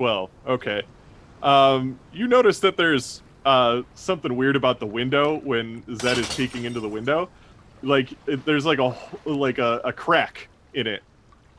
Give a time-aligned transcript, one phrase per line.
[0.00, 0.30] 12.
[0.46, 0.60] 12.
[0.60, 0.82] Okay.
[1.42, 6.64] Um, you notice that there's uh, something weird about the window when Zed is peeking
[6.64, 7.28] into the window.
[7.82, 11.02] Like it, there's like a like a, a crack in it,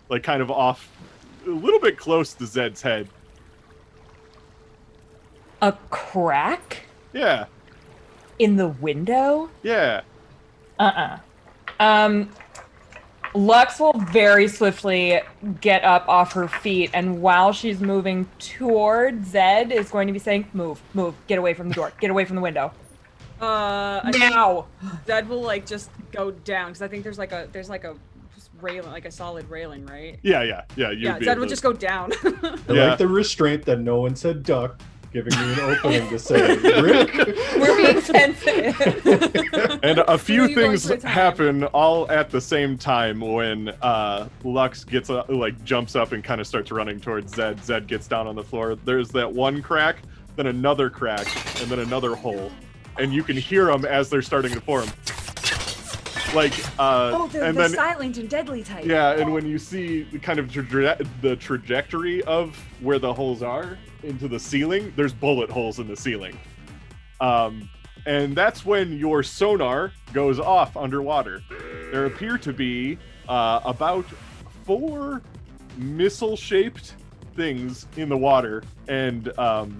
[0.09, 0.89] like kind of off,
[1.45, 3.07] a little bit close to Zed's head.
[5.63, 7.45] A crack Yeah,
[8.39, 9.49] in the window?
[9.63, 10.01] yeah.
[10.79, 11.17] Uh-uh.
[11.79, 12.29] Um,
[13.33, 15.21] Lux will very swiftly
[15.61, 20.19] get up off her feet, and while she's moving toward Zed, is going to be
[20.19, 22.71] saying, "Move, move, get away from the door, get away from the window
[23.39, 24.65] Uh, I now."
[25.07, 27.95] Zed will like just go down because I think there's like a there's like a
[28.59, 30.19] railing, like a solid railing, right?
[30.21, 30.91] Yeah, yeah, yeah.
[30.91, 32.11] Yeah, Zed able would just go down.
[32.23, 32.85] I Yeah.
[32.89, 34.79] like the restraint that no one said duck,
[35.11, 37.15] giving me an opening to say, Rick.
[37.57, 38.79] We're being sensitive.
[39.83, 41.11] And a few things for a time?
[41.11, 46.23] happen all at the same time when uh, Lux gets uh, like jumps up and
[46.23, 47.63] kind of starts running towards Zed.
[47.63, 48.75] Zed gets down on the floor.
[48.75, 49.97] There's that one crack,
[50.35, 51.25] then another crack,
[51.61, 52.51] and then another hole,
[52.99, 54.87] and you can hear them as they're starting to form.
[56.35, 58.85] Like, uh, oh, the, and the then silent and deadly type.
[58.85, 63.41] yeah, and when you see the kind of traje- the trajectory of where the holes
[63.41, 66.37] are into the ceiling, there's bullet holes in the ceiling.
[67.19, 67.69] Um,
[68.05, 71.43] and that's when your sonar goes off underwater.
[71.91, 72.97] There appear to be
[73.29, 74.05] uh, about
[74.65, 75.21] four
[75.77, 76.95] missile-shaped
[77.35, 79.77] things in the water, and um,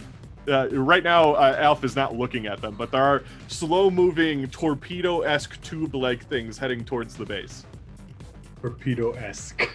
[0.48, 5.60] uh, right now uh, Alf is not looking at them, but there are slow-moving torpedo-esque
[5.62, 7.66] tube-like things heading towards the base.
[8.62, 9.70] Torpedo-esque.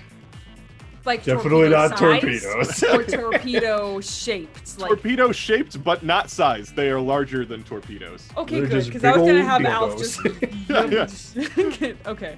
[1.07, 2.83] Like Definitely torpedo not size torpedoes.
[2.83, 4.63] or torpedo shaped.
[4.79, 9.05] Like torpedo shaped but not sized they are larger than torpedoes okay, They're good because
[9.05, 10.21] I was gonna old have Alf just.
[11.81, 12.37] Yeah, okay.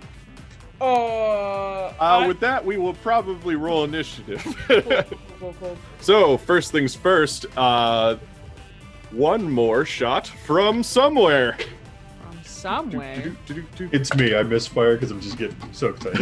[0.81, 5.03] Uh, uh, with that we will probably roll initiative cool, cool,
[5.41, 5.77] cool, cool.
[6.01, 8.17] so first things first uh
[9.11, 11.57] one more shot from somewhere
[12.63, 13.37] From somewhere.
[13.93, 14.35] It's me.
[14.35, 16.21] I misfire because I'm just getting so excited.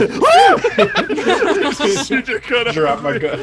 [2.11, 3.39] You just kinda- Drop my gun.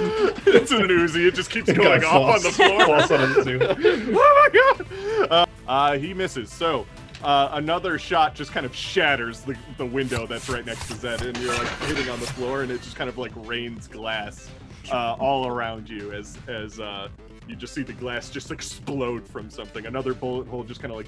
[0.46, 1.28] it's an Uzi.
[1.28, 2.86] It just keeps Guy going off on the floor.
[2.86, 3.62] falls on his suit.
[3.64, 5.32] oh my god!
[5.32, 6.52] Uh, uh, he misses.
[6.52, 6.86] So
[7.24, 11.22] uh, another shot just kind of shatters the, the window that's right next to Zed,
[11.24, 14.50] and you're like hitting on the floor, and it just kind of like rains glass
[14.92, 17.08] uh, all around you as as uh,
[17.48, 19.86] you just see the glass just explode from something.
[19.86, 21.08] Another bullet hole just kind of like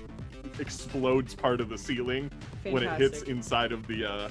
[0.60, 2.32] explodes part of the ceiling
[2.64, 4.30] when it hits inside of the uh,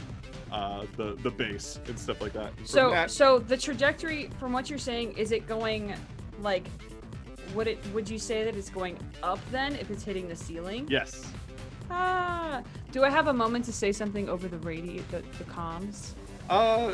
[0.52, 2.52] uh, the the base and stuff like that.
[2.64, 5.94] So, that- so the trajectory, from what you're saying, is it going
[6.40, 6.66] like?
[7.54, 7.78] Would it?
[7.92, 10.86] Would you say that it's going up then if it's hitting the ceiling?
[10.90, 11.24] yes.
[11.90, 12.62] Ah.
[12.92, 16.12] Do I have a moment to say something over the radio, the, the comms?
[16.48, 16.92] Uh,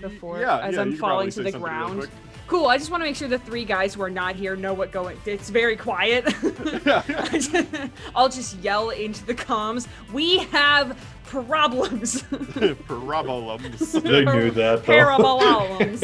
[0.00, 2.08] Before- yeah, as yeah, I'm you could probably falling to the ground.
[2.46, 2.66] Cool.
[2.66, 4.90] I just want to make sure the three guys who are not here know what
[4.90, 5.16] going.
[5.24, 6.24] It's very quiet.
[6.84, 7.54] Yeah, I just-
[8.14, 9.86] I'll just yell into the comms.
[10.12, 12.22] We have problems.
[12.86, 13.92] Problems.
[13.92, 15.04] They knew that, though.
[15.04, 16.02] Problems.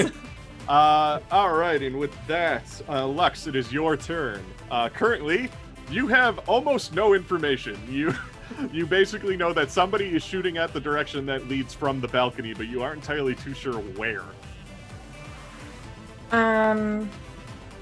[0.69, 4.43] Uh, all right, and with that, uh, Lux, it is your turn.
[4.71, 5.49] Uh, currently,
[5.91, 7.79] you have almost no information.
[7.89, 8.15] You,
[8.73, 12.55] you basically know that somebody is shooting at the direction that leads from the balcony,
[12.55, 14.25] but you aren't entirely too sure where.
[16.33, 17.09] Um,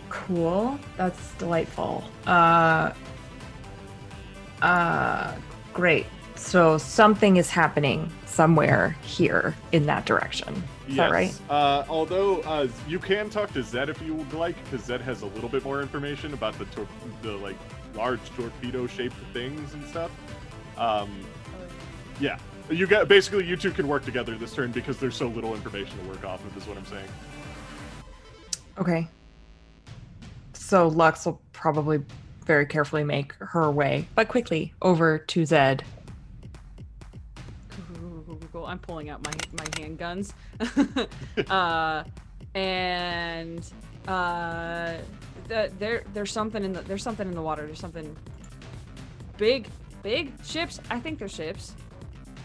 [0.08, 0.78] cool.
[0.96, 2.04] That's delightful.
[2.26, 2.92] Uh,
[4.62, 5.34] uh,
[5.72, 6.06] great.
[6.36, 10.62] So something is happening somewhere here in that direction.
[10.88, 11.34] Is that right?
[11.48, 15.22] Uh, although uh, you can talk to Zed if you would like, because Zed has
[15.22, 16.88] a little bit more information about the tor-
[17.22, 17.56] the like
[17.94, 20.10] large torpedo-shaped things and stuff.
[20.76, 21.24] Um,
[22.20, 22.38] yeah,
[22.70, 25.98] you get basically you two can work together this turn because there's so little information
[25.98, 26.56] to work off of.
[26.56, 27.08] Is what I'm saying.
[28.78, 29.08] Okay.
[30.52, 32.02] So Lux will probably
[32.44, 35.84] very carefully make her way, but quickly, over to Zed.
[38.66, 40.32] I'm pulling out my my handguns.
[41.50, 42.04] uh,
[42.54, 43.72] and
[44.08, 44.94] uh,
[45.48, 47.66] the, there there's something in the there's something in the water.
[47.66, 48.16] There's something
[49.36, 49.68] big,
[50.04, 50.78] big ships.
[50.90, 51.74] I think they're ships.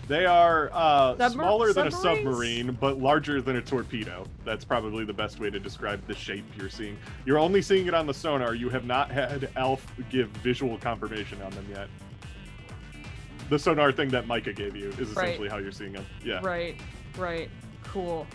[0.07, 4.25] They are uh, Submar- smaller than a submarine, but larger than a torpedo.
[4.43, 6.97] That's probably the best way to describe the shape you're seeing.
[7.25, 8.55] You're only seeing it on the sonar.
[8.55, 11.87] You have not had Alf give visual confirmation on them yet.
[13.49, 15.25] The sonar thing that Micah gave you is Right.
[15.27, 16.05] essentially how you're seeing them.
[16.25, 16.39] Yeah.
[16.41, 16.75] Right,
[17.15, 17.49] right.
[17.83, 18.25] Cool,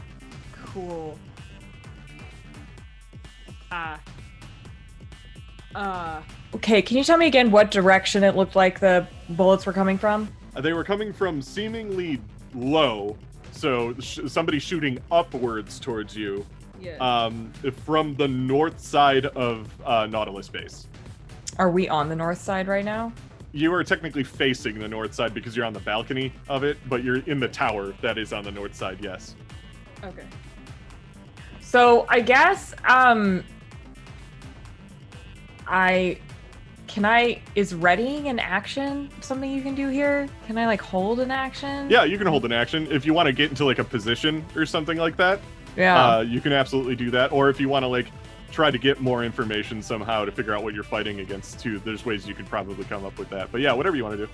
[0.67, 1.19] cool.
[3.73, 3.99] Ah.
[5.75, 6.23] Uh,
[6.55, 9.99] Okay, can you tell me again what direction it looked like the bullets were coming
[9.99, 10.29] from?
[10.57, 12.21] Uh, They were coming from seemingly
[12.55, 13.17] low,
[13.53, 16.45] so sh- somebody shooting upwards towards you.
[16.81, 16.97] Yeah.
[16.99, 17.51] um,
[17.87, 20.87] from the north side of uh, Nautilus base.
[21.59, 23.11] Are we on the north side right now?
[23.53, 27.03] You are technically facing the north side because you're on the balcony of it, but
[27.03, 28.99] you're in the tower that is on the north side.
[29.01, 29.35] Yes.
[30.03, 30.25] okay.
[31.63, 33.43] So I guess um
[35.67, 36.19] I
[36.87, 40.29] can I is readying an action something you can do here?
[40.47, 41.89] Can I like hold an action?
[41.91, 44.45] Yeah, you can hold an action if you want to get into like a position
[44.55, 45.41] or something like that.
[45.77, 46.17] Yeah.
[46.17, 48.07] Uh, you can absolutely do that, or if you want to like
[48.51, 51.81] try to get more information somehow to figure out what you're fighting against too.
[51.81, 53.51] There's ways you could probably come up with that.
[53.51, 54.33] But yeah, whatever you want to do.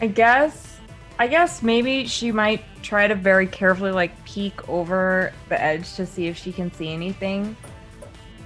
[0.00, 0.78] I guess
[1.18, 6.06] I guess maybe she might try to very carefully like peek over the edge to
[6.06, 7.56] see if she can see anything.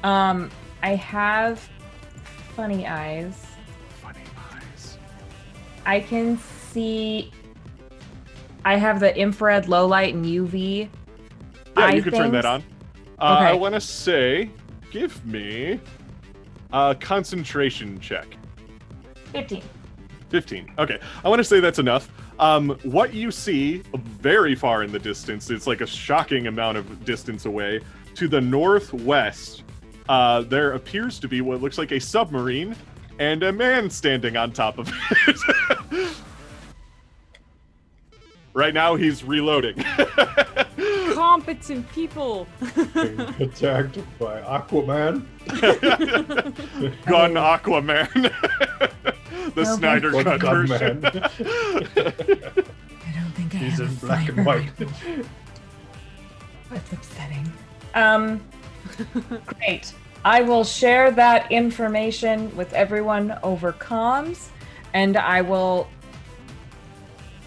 [0.03, 0.51] Um
[0.83, 1.69] I have
[2.59, 3.47] funny eyes.
[4.03, 4.19] Funny
[4.53, 4.99] eyes.
[5.87, 6.37] I can
[6.73, 7.31] see
[8.65, 10.81] I have the infrared low light and UV.
[10.81, 10.89] Yeah,
[11.77, 12.65] eye you can turn that on.
[13.21, 14.51] Uh, I want to say,
[14.91, 15.79] give me
[16.73, 18.27] a concentration check.
[19.27, 19.63] 15.
[20.31, 20.75] 15.
[20.81, 20.99] Okay.
[21.23, 22.11] I want to say that's enough.
[22.41, 23.85] Um, what you see
[24.21, 27.83] very far in the distance, it's like a shocking amount of distance away.
[28.17, 29.63] To the northwest,
[30.09, 32.75] uh, there appears to be what looks like a submarine
[33.19, 36.09] and a man standing on top of it.
[38.55, 39.77] right now, he's reloading.
[41.15, 42.47] Competent people.
[42.95, 45.27] Being attacked by Aquaman.
[47.07, 48.13] Gun Aquaman.
[49.55, 51.01] the No, Snyder One Cut gun version.
[51.01, 51.13] man.
[51.15, 51.21] I
[53.15, 54.71] don't think I He's have in a black and white.
[56.71, 57.53] That's upsetting.
[57.95, 58.41] Um,
[59.47, 59.93] great.
[60.25, 64.49] I will share that information with everyone over comms,
[64.93, 65.89] and I will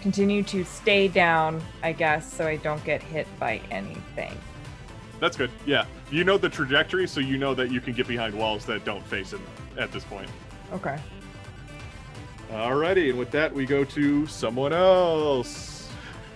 [0.00, 4.32] continue to stay down, I guess, so I don't get hit by anything.
[5.20, 5.50] That's good.
[5.64, 5.84] Yeah.
[6.10, 9.04] You know the trajectory, so you know that you can get behind walls that don't
[9.06, 9.42] face him
[9.78, 10.28] at this point.
[10.72, 10.98] Okay.
[12.50, 15.88] Alrighty, and with that, we go to someone else.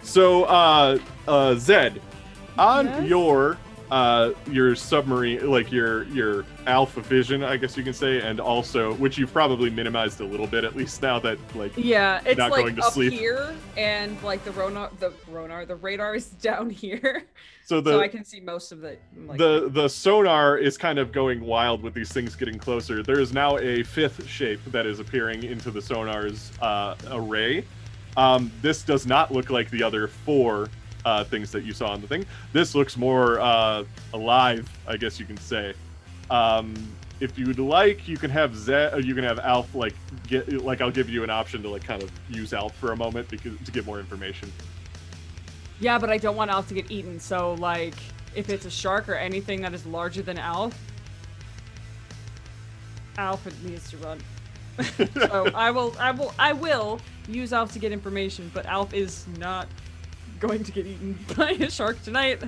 [0.03, 2.01] So, uh, uh, Zed,
[2.57, 3.09] on Yes?
[3.09, 3.59] your
[3.91, 8.95] uh your submarine like your your alpha vision i guess you can say and also
[8.95, 12.51] which you've probably minimized a little bit at least now that like Yeah, it's Not
[12.51, 13.13] like going to up sleep.
[13.13, 17.23] here, and like the ronar, the ronar, the radar is down here,
[17.65, 18.97] so the so I can see most of the.
[19.27, 23.03] Like, the the sonar is kind of going wild with these things getting closer.
[23.03, 27.65] There is now a fifth shape that is appearing into the sonar's uh, array.
[28.17, 30.69] Um, this does not look like the other four
[31.07, 32.27] uh, things that you saw on the thing.
[32.53, 35.73] This looks more uh, alive, I guess you can say.
[36.31, 36.75] Um,
[37.21, 39.95] if you'd like, you can have Zed, uh, you can have Alf like
[40.27, 42.97] get like I'll give you an option to like kind of use Alf for a
[42.97, 44.53] moment because to get more information.
[45.81, 47.21] yeah, but I don't want Alf to get eaten.
[47.21, 47.95] So like,
[48.35, 50.77] if it's a shark or anything that is larger than Alf,
[53.17, 54.19] Alf needs to run.
[55.29, 59.25] so I will, I will, I will use Alf to get information, but Alf is
[59.39, 59.69] not
[60.41, 62.43] going to get eaten by a shark tonight.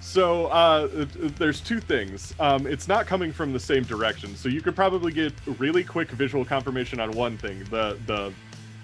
[0.00, 1.06] So uh,
[1.38, 2.34] there's two things.
[2.38, 6.10] Um, it's not coming from the same direction, so you could probably get really quick
[6.10, 8.32] visual confirmation on one thing: the the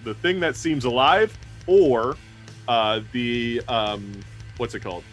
[0.03, 2.17] the thing that seems alive, or
[2.69, 4.19] uh, the um,
[4.57, 5.05] what's it called?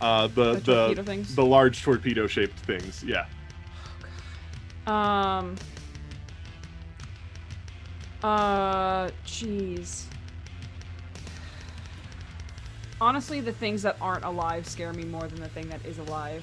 [0.00, 3.02] Uh, the The the the large torpedo shaped things.
[3.02, 3.26] Yeah.
[4.86, 5.56] Um.
[8.22, 10.04] Uh, jeez.
[13.00, 16.42] Honestly, the things that aren't alive scare me more than the thing that is alive.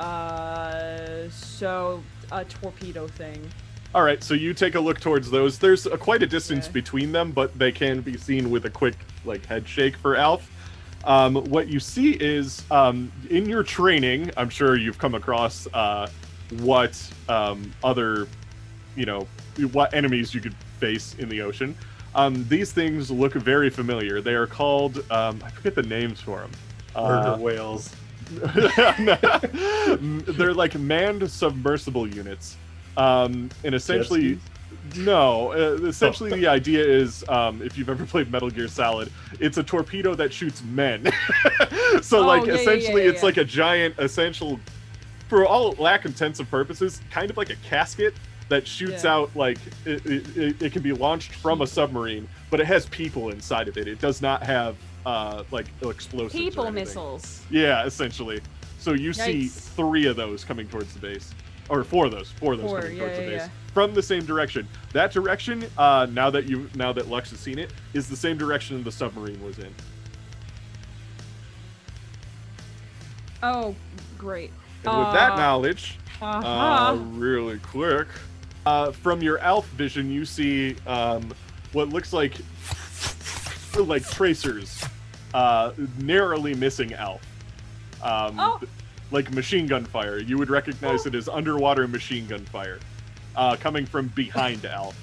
[0.00, 3.46] Uh, so a torpedo thing.
[3.94, 5.58] All right, so you take a look towards those.
[5.58, 6.72] There's a, quite a distance Okay.
[6.72, 8.94] between them, but they can be seen with a quick
[9.26, 10.50] like head shake for Alf.
[11.04, 16.08] Um, what you see is um, in your training, I'm sure you've come across uh,
[16.60, 18.28] what um, other,
[18.96, 19.26] you know,
[19.72, 21.76] what enemies you could face in the ocean.
[22.14, 24.20] Um, these things look very familiar.
[24.20, 26.50] They are called um, I forget the names for them.
[26.94, 27.94] Murder whales.
[30.36, 32.56] they're like manned submersible units
[32.96, 34.38] um and essentially
[34.96, 39.58] no uh, essentially the idea is um if you've ever played metal gear solid it's
[39.58, 41.10] a torpedo that shoots men
[42.02, 44.58] so Oh, like yeah, yeah, essentially yeah, it's like a giant essential
[45.28, 48.14] for all lack intensive purposes kind of like a casket
[48.52, 49.14] that shoots Yeah.
[49.14, 49.56] out like
[49.86, 53.76] it, it, it- can be launched from a submarine but it has people inside of
[53.78, 57.40] it it does not have uh like explosives People missiles.
[57.50, 58.40] Yeah, essentially.
[58.78, 61.32] So you see three of those coming towards the base,
[61.68, 63.48] or four of those, four of those Four, coming yeah, towards the base yeah.
[63.74, 64.66] from the same direction.
[64.92, 68.36] That direction, uh, now that you now that Lux has seen it, is the same
[68.38, 69.72] direction the submarine was in.
[73.42, 73.74] Oh,
[74.18, 74.50] Great.
[74.84, 76.96] And with that Uh, knowledge, uh, Uh-huh.
[77.12, 78.06] really quick,
[78.66, 81.32] uh, from your Alf vision, you see um,
[81.72, 82.34] what looks like
[83.76, 84.84] like tracers,
[85.34, 87.22] uh, narrowly missing Alf.
[88.02, 88.60] Um, Oh.
[89.10, 90.18] Like machine gun fire.
[90.18, 92.78] You would recognize it as underwater machine gun fire,
[93.36, 94.96] uh, coming from behind Alf.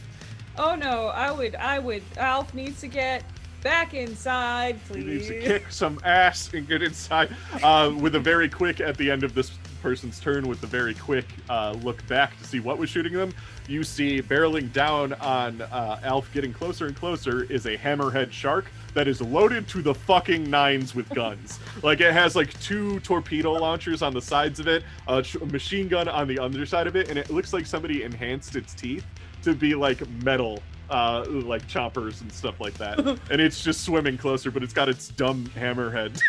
[0.57, 2.01] oh no, I would, I would.
[2.17, 3.23] Alf needs to get
[3.61, 5.03] back inside, please.
[5.03, 7.29] He needs to kick some ass and get inside.
[7.61, 9.51] Uh, with a very quick at the end of this
[9.81, 13.33] person's turn, with the very quick uh, look back to see what was shooting them,
[13.67, 18.65] you see barreling down on uh, Alf, getting closer and closer, is a hammerhead shark
[18.93, 21.59] that is loaded to the fucking nines with guns.
[21.83, 25.87] like it has like two torpedo launchers on the sides of it, a ch- machine
[25.87, 29.05] gun on the underside of it, and it looks like somebody enhanced its teeth
[29.43, 32.99] to be like metal uh like choppers and stuff like that.
[33.31, 36.19] And it's just swimming closer but it's got its dumb hammerhead.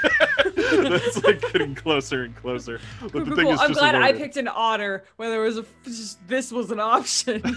[0.89, 2.81] That's like getting closer and closer.
[3.01, 3.55] But Cool, the thing cool.
[3.55, 6.71] is I'm just glad I picked an otter when there was a just, this was
[6.71, 7.43] an option.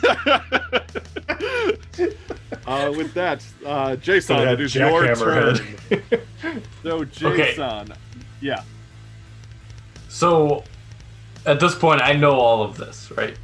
[2.66, 5.56] uh with that uh jason Gonna it have your turn.
[5.56, 6.22] Jackhammer
[6.84, 7.94] so jason
[8.44, 8.64] yeah.
[10.10, 10.64] So,
[11.46, 13.38] at this point, I know all of this, right?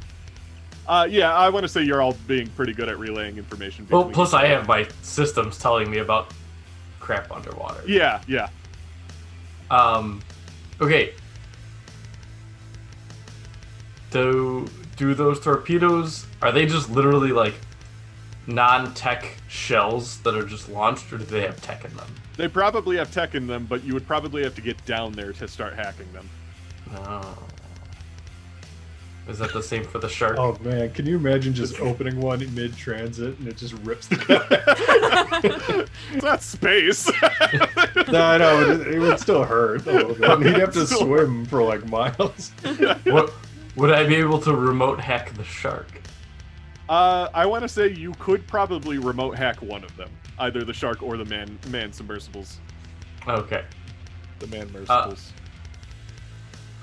[0.90, 4.10] Uh yeah i want to say you're all being pretty good at relaying information Well,
[4.10, 6.32] plus I have my systems telling me about
[6.98, 7.82] crap underwater.
[7.86, 8.48] yeah yeah
[9.70, 10.20] Um,
[10.80, 11.12] okay.
[14.10, 14.66] Do
[14.96, 17.54] do those torpedoes are they just literally like
[18.46, 22.08] non-tech shells that are just launched, or do they have tech in them?
[22.36, 25.32] they probably have tech in them but you would probably have to get down there
[25.32, 26.28] to start hacking them
[26.92, 27.22] No.
[29.28, 30.36] Is that the same for the shark?
[30.38, 34.16] Oh man, can you imagine just opening one mid transit and it just rips the
[34.16, 35.86] guy?
[36.14, 37.06] it's not space
[38.10, 40.46] no, I know, it, it would still hurt a little bit.
[40.46, 42.50] He'd have to Still swim for like miles.
[43.04, 43.32] What,
[43.76, 45.86] would I be able to remote hack the shark?
[46.88, 50.10] Uh, I want to say you could probably remote hack one of them,
[50.40, 52.58] either the shark or the man man submersibles.
[53.28, 53.64] Okay.
[54.40, 55.30] The man mercibles.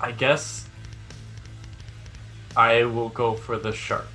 [0.00, 0.67] I guess
[2.58, 4.08] I will go for the shark.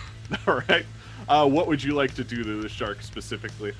[0.46, 0.86] All right.
[1.28, 3.72] Uh, what would you like to do to the shark specifically?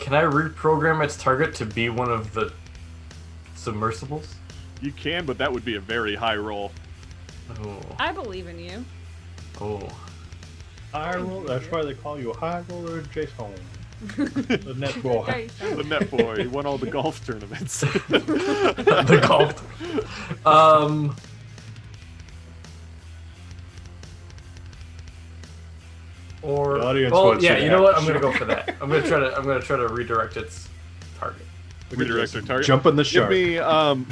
[0.00, 2.52] Can I reprogram its target to be one of the
[3.54, 4.34] submersibles?
[4.80, 6.72] You can, but that would be a very high roll.
[7.60, 7.78] Oh.
[8.00, 8.84] I believe in you.
[9.60, 9.88] Oh.
[10.92, 13.54] High roll, that's why they call you High Roller Jason.
[14.16, 15.48] The net boy.
[15.60, 17.80] The net boy he won all the golf tournaments.
[18.08, 20.44] the golf.
[20.44, 21.14] Um.
[26.42, 27.96] Or The audience well, wants yeah, you you know what?
[27.96, 28.74] I'm gonna go for that.
[28.80, 29.36] I'm gonna try to.
[29.36, 30.68] I'm gonna try to redirect its
[31.18, 31.46] target.
[31.90, 32.66] Redirect their target.
[32.66, 33.30] Jump on the shark.
[33.30, 33.52] Give shark.
[33.52, 34.08] me um,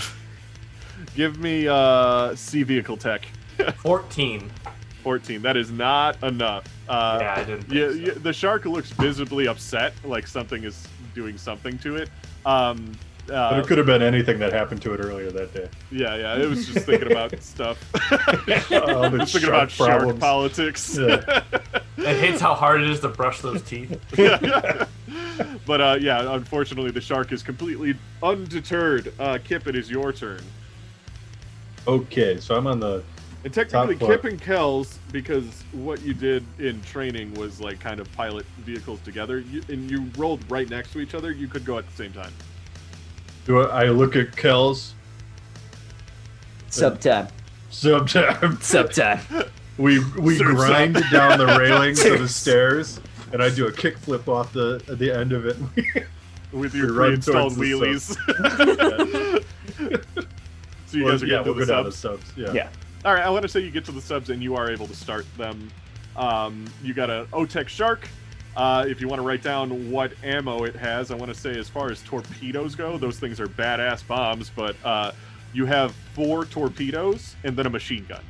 [1.17, 3.27] give me uh, sea vehicle tech.
[3.79, 4.51] Fourteen.
[5.03, 5.41] 14.
[5.41, 6.65] That is not enough.
[6.87, 7.73] Uh, Yeah, I didn't.
[7.73, 7.95] Yeah, so.
[7.95, 12.11] yeah, the shark looks visibly upset, like something is doing something to it.
[12.45, 12.93] Um,
[13.27, 15.69] But uh, it could have been anything that happened to it earlier that day.
[15.91, 17.79] yeah, yeah, it was just thinking about stuff.
[18.73, 20.99] All the Just thinking shark about shark politics.
[20.99, 21.43] Yeah.
[21.99, 24.01] It hates how hard it is to brush those teeth.
[25.67, 29.13] but uh, yeah, unfortunately, the shark is completely undeterred.
[29.21, 30.41] Uh, Kip, it is your turn.
[31.87, 33.03] Okay, so I'm on the.
[33.45, 38.01] And technically, Top Kip and Kells, because what you did in training was like kind
[38.01, 41.31] of pilot vehicles together, you, and you rolled right next to each other.
[41.33, 42.33] You could go at the same time.
[43.51, 44.95] Do I, I look at Kells?
[46.69, 47.33] Subtab.
[47.71, 49.51] Sometimes Subtab.
[49.77, 53.01] we we Sir, grind down the railings of the stairs,
[53.33, 55.57] and I do a kickflip off the the end of it.
[56.53, 59.43] with your We run pre-installed towards the wheelies.
[60.87, 61.97] so you guys are yeah, getting we'll to the subs.
[61.97, 62.33] to subs.
[62.37, 62.53] Yeah.
[62.53, 62.69] Yeah.
[63.05, 64.87] All right, I want to say you get to the subs and you are able
[64.87, 65.73] to start them.
[66.15, 68.09] Um, you got a OTEC Shark.
[68.57, 71.57] Uh, if you want to write down what ammo it has, I want to say
[71.59, 74.51] as far as torpedoes go, those things are badass bombs.
[74.55, 75.13] But uh,
[75.53, 78.23] you have four torpedoes and then a machine gun.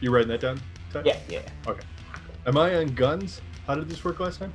[0.00, 0.60] You writing that down?
[0.92, 1.02] Ty?
[1.04, 1.40] Yeah, yeah.
[1.66, 1.82] Okay.
[2.46, 3.40] Am I on guns?
[3.66, 4.52] How did this work last time?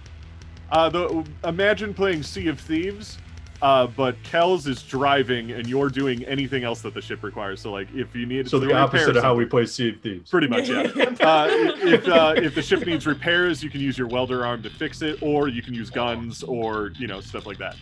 [0.70, 3.18] Uh, the imagine playing Sea of Thieves,
[3.62, 7.62] uh, but Kells is driving and you're doing anything else that the ship requires.
[7.62, 10.30] So like if you need So the opposite of how we play Sea of Thieves.
[10.30, 10.82] Pretty much, yeah.
[11.22, 14.70] uh, if uh, if the ship needs repairs, you can use your welder arm to
[14.70, 17.76] fix it, or you can use guns, or you know stuff like that.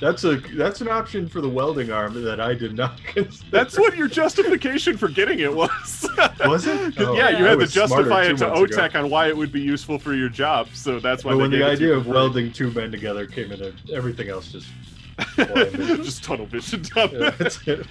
[0.00, 3.50] That's a that's an option for the welding arm that I did not consider.
[3.50, 6.08] That's what your justification for getting it was.
[6.40, 6.98] was it?
[6.98, 8.82] Oh, yeah, you I had to justify it to months ago.
[8.82, 10.68] OTEC on why it would be useful for your job.
[10.72, 11.32] So that's why.
[11.32, 14.50] But they when the it idea of welding two men together came in, everything else
[14.50, 14.89] just vision.
[15.36, 17.82] just tunnel vision down Yeah, there.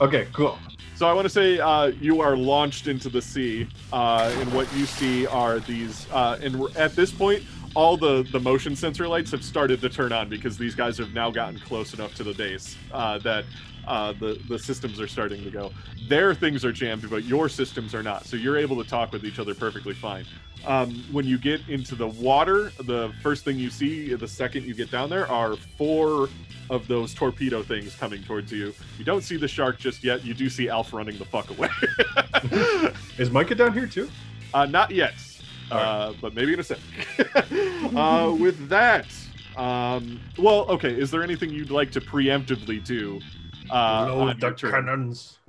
[0.00, 0.58] Okay, cool.
[0.94, 4.72] So I want to say uh, you are launched into the sea, uh, and what
[4.74, 6.06] you see are these.
[6.10, 7.42] Uh, and at this point,
[7.74, 11.12] all the the motion sensor lights have started to turn on because these guys have
[11.12, 13.44] now gotten close enough to the base uh, that
[13.86, 15.72] uh, the the systems are starting to go.
[16.08, 18.26] Their things are jammed, but your systems are not.
[18.26, 20.24] So you're able to talk with each other perfectly fine.
[20.66, 24.74] Um, when you get into the water, the first thing you see the second you
[24.74, 26.28] get down there are four
[26.70, 28.74] of those torpedo things coming towards you.
[28.98, 30.24] You don't see the shark just yet.
[30.24, 31.68] You do see Alf running the fuck away.
[33.18, 34.10] Is Micah down here too?
[34.54, 35.14] uh, not yet,
[35.70, 35.78] right.
[35.78, 36.78] uh, but maybe in a sec.
[37.94, 39.06] uh, with that,
[39.56, 40.90] um, well, okay.
[40.98, 43.20] Is there anything you'd like to preemptively do?
[43.70, 45.38] Uh, Load the cannons.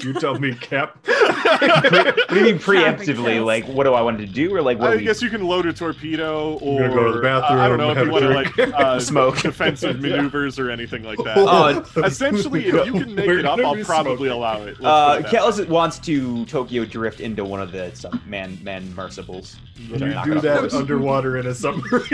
[0.00, 0.96] you tell me, Cap.
[1.06, 3.44] what do you mean preemptively?
[3.44, 4.92] Like, what do I want to do, or like what?
[4.92, 5.04] I we...
[5.04, 7.90] guess you can load a torpedo, or gonna go to the uh, I don't know
[7.90, 9.38] if bathroom, you want to like uh, Smoke.
[9.40, 11.36] defensive maneuvers or anything like that.
[11.38, 14.28] Oh, Essentially, if you can make We're it up, I'll probably smoking.
[14.28, 14.80] allow it.
[14.80, 18.22] Let's Uh, put it that Kellis wants to Tokyo drift into one of the some
[18.26, 19.56] man man mercibles.
[19.76, 20.74] You do that course.
[20.74, 22.04] underwater in a submarine.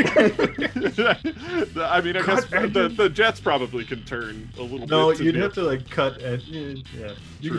[1.76, 5.20] I mean, I God, guess the, the jets probably can turn a little no, bit.
[5.20, 7.12] you'd have to like cut and yeah,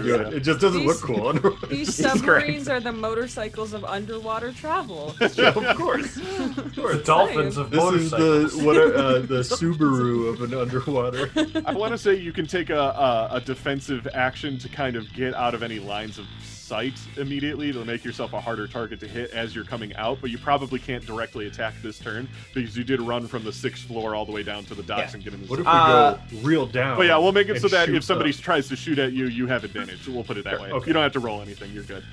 [0.09, 0.35] you True, can do yeah.
[0.35, 0.41] it.
[0.41, 1.33] It just doesn't look These- cool.
[1.69, 5.15] These submarines are the motorcycles of underwater travel.
[5.19, 6.15] Yeah, of course.
[6.15, 11.29] The dolphins of This is the what are, uh, the Subaru of an underwater.
[11.65, 15.11] I want to say you can take a, a, a defensive action to kind of
[15.13, 16.25] get out of any lines of
[16.69, 20.29] sight immediately to make yourself a harder target to hit as you're coming out, but
[20.29, 24.13] you probably can't directly attack this turn because you did run from the sixth floor
[24.13, 25.15] all the way down to the docks Yeah.
[25.15, 26.95] and get in the What if we Uh, go real down?
[26.95, 28.35] But yeah, we'll make it so that if somebody up?
[28.37, 30.07] tries to shoot at you, you have advantage.
[30.07, 30.69] We'll put it that Sure, way.
[30.73, 30.87] okay.
[30.87, 31.71] You don't have to roll anything.
[31.73, 32.03] You're good.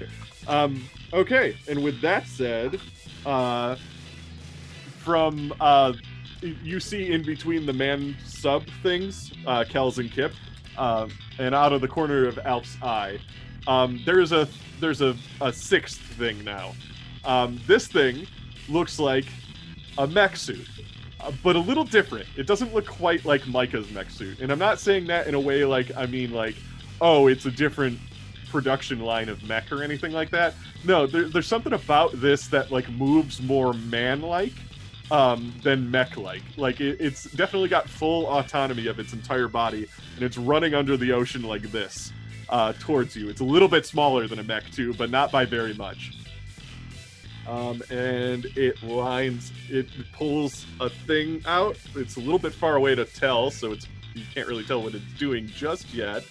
[0.48, 2.80] Um, okay, and with that said,
[3.26, 3.76] uh,
[4.98, 5.92] from uh,
[6.40, 10.32] you see in between the man sub things, uh, Kells and Kip,
[10.78, 13.18] uh, and out of the corner of Alf's eye,
[13.66, 14.48] um, there's a
[14.80, 16.74] there's a, a sixth thing now.
[17.24, 18.26] Um, this thing
[18.68, 19.24] looks like
[19.98, 20.68] a mech suit,
[21.20, 22.26] uh, but a little different.
[22.36, 25.40] It doesn't look quite like Micah's mech suit, and I'm not saying that in a
[25.40, 26.56] way like I mean like,
[27.00, 27.98] oh, it's a different
[28.50, 30.54] production line of mech or anything like that.
[30.84, 34.52] No, there, there's something about this that like moves more man-like
[35.10, 36.42] um, than mech-like.
[36.56, 40.96] Like it, it's definitely got full autonomy of its entire body, and it's running under
[40.96, 42.12] the ocean like this
[42.48, 43.28] uh, towards you.
[43.28, 46.12] It's a little bit smaller than a mech too, but not by very much.
[47.46, 51.76] Um, and it lines, it pulls a thing out.
[51.94, 54.94] It's a little bit far away to tell, so it's you can't really tell what
[54.94, 56.24] it's doing just yet.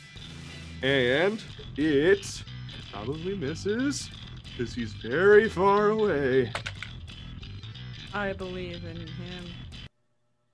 [0.82, 1.42] And
[1.78, 2.44] it
[2.92, 4.10] probably misses
[4.44, 6.52] because he's very far away.
[8.14, 9.46] I believe in him.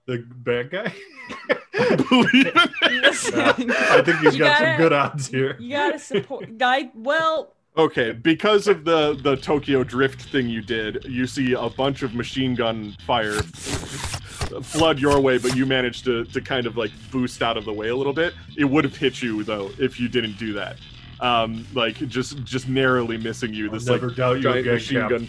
[0.08, 0.94] the bad guy.
[2.10, 2.56] Believe it.
[2.56, 5.58] I think he's you got some gotta- good odds here.
[5.60, 6.90] You gotta support guy.
[6.96, 12.04] Well, Okay, because of the the Tokyo drift thing you did, you see a bunch
[12.04, 13.42] of machine gun fire
[14.62, 17.72] flood your way, but you managed to to kind of like boost out of the
[17.72, 18.34] way a little bit.
[18.58, 20.78] It would have hit you though if you didn't do that.
[21.22, 23.68] Um, like just just narrowly missing you.
[23.68, 25.10] I'll This never like doubt you giant again, machine Cap.
[25.12, 25.28] gun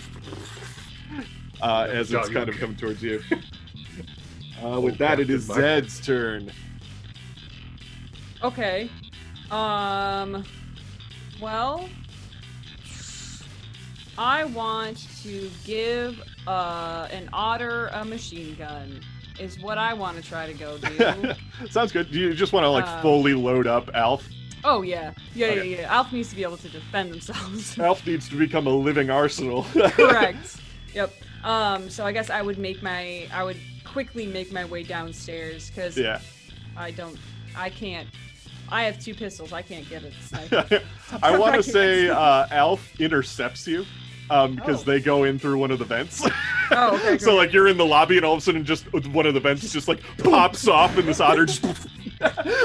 [1.61, 2.61] uh, as it's kind of again.
[2.61, 3.23] coming towards you.
[4.65, 5.63] Uh, with that, it is Captain.
[5.63, 6.53] Zed's turn.
[8.43, 8.91] okay.
[9.51, 10.45] Um.
[11.41, 11.89] Well,
[14.17, 19.01] I want to give uh an otter a machine gun.
[19.41, 21.33] Is what I want to try to go do.
[21.71, 22.11] Sounds good.
[22.13, 24.29] Do you just want to like Uh, fully load up Alf?
[24.65, 25.71] oh yeah, yeah, Okay.
[25.71, 25.93] yeah, yeah.
[25.95, 27.77] Alf needs to be able to defend themselves.
[27.81, 29.65] Alf needs to become a living arsenal.
[29.73, 30.57] Correct.
[30.95, 31.13] Yep.
[31.45, 31.91] Um.
[31.91, 35.97] So I guess I would make my I would quickly make my way downstairs because
[35.97, 36.21] yeah.
[36.77, 37.19] I don't
[37.57, 38.09] I can't.
[38.69, 39.53] I have two pistols.
[39.53, 40.83] I can't get a sniper.
[41.23, 43.85] I want to say uh, Alf intercepts you
[44.31, 44.85] um, because Oh.
[44.85, 46.23] they go in through one of the vents.
[46.71, 47.19] Oh, okay.
[47.19, 47.37] so great.
[47.37, 49.71] like you're in the lobby and all of a sudden just one of the vents
[49.71, 51.63] just like pops off and this otter just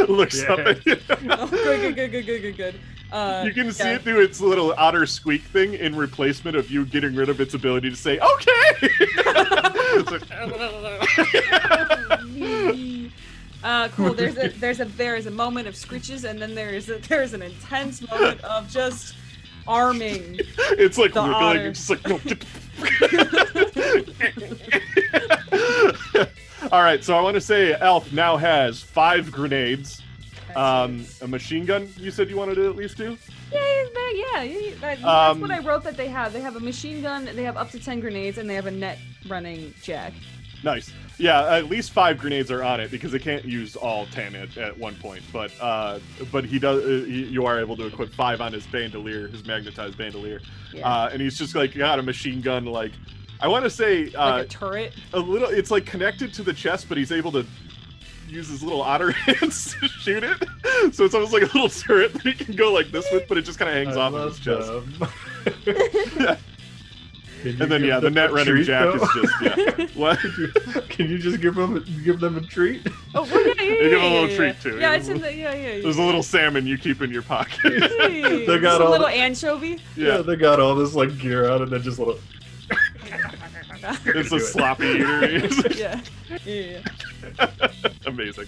[0.07, 0.95] looks up at you.
[1.29, 2.75] oh, good, good, good, good, good, good, good.
[3.11, 6.85] Uh, You can see it through its little otter squeak thing in replacement of you
[6.85, 8.89] getting rid of its ability to say okay.
[13.63, 14.13] Uh, cool.
[14.13, 16.99] There's a there's a there is a moment of screeches, and then there is a
[16.99, 19.15] there's an intense moment of just
[19.67, 20.39] arming.
[20.77, 21.43] it's like The wiggling.
[21.43, 21.67] otter.
[21.67, 22.19] It's just like no.
[26.71, 30.01] All right, so I want to say Alf now has five grenades,
[30.55, 31.89] um, a machine gun.
[31.97, 33.17] You said you wanted to at least do.
[33.51, 33.59] yeah,
[33.95, 36.33] yeah, yeah, yeah, that- Um, that's what I wrote that they have.
[36.33, 37.25] They have a machine gun.
[37.25, 40.13] They have up to ten grenades, and they have a net running jack.
[40.63, 40.91] Nice.
[41.19, 44.57] Yeah, at least five grenades are on it because they can't use all ten at,
[44.57, 45.21] at one point.
[45.31, 45.99] But uh,
[46.31, 46.83] but he does.
[46.83, 50.41] Uh, he, you are able to equip five on his bandolier, his magnetized bandolier,
[50.73, 50.87] Yeah.
[50.87, 52.65] uh, and he's just like got a machine gun.
[52.65, 52.91] Like
[53.39, 54.93] I want to say uh, like a turret.
[55.13, 55.47] a little.
[55.49, 57.45] It's like connected to the chest, but he's able to
[58.27, 60.93] use his little otter hands to shoot it.
[60.93, 63.37] So it's almost like a little turret that he can go like this with, but
[63.37, 64.69] it just kind of hangs I off of his chest.
[64.69, 66.37] love them.
[67.43, 69.03] Can you And then yeah, the net running treat, jack though?
[69.05, 69.41] is just
[69.79, 69.87] yeah.
[69.93, 70.17] What?
[70.89, 72.81] Can you just give them give them a treat?
[73.13, 74.53] Oh, well, yeah, yeah, yeah, give them a little yeah, treat, yeah.
[74.71, 74.79] too.
[74.79, 75.73] Yeah, it's in the yeah, yeah.
[75.75, 75.81] yeah.
[75.83, 77.61] There's a little salmon you keep in your pocket.
[77.63, 79.79] They got just a all little the- anchovy.
[79.95, 82.17] yeah, they got all this like gear out and then just little.
[84.05, 84.41] it's do a it.
[84.41, 85.25] sloppy eater.
[85.75, 86.01] yeah.
[86.45, 86.81] Yeah.
[87.39, 87.67] yeah.
[88.05, 88.47] Amazing.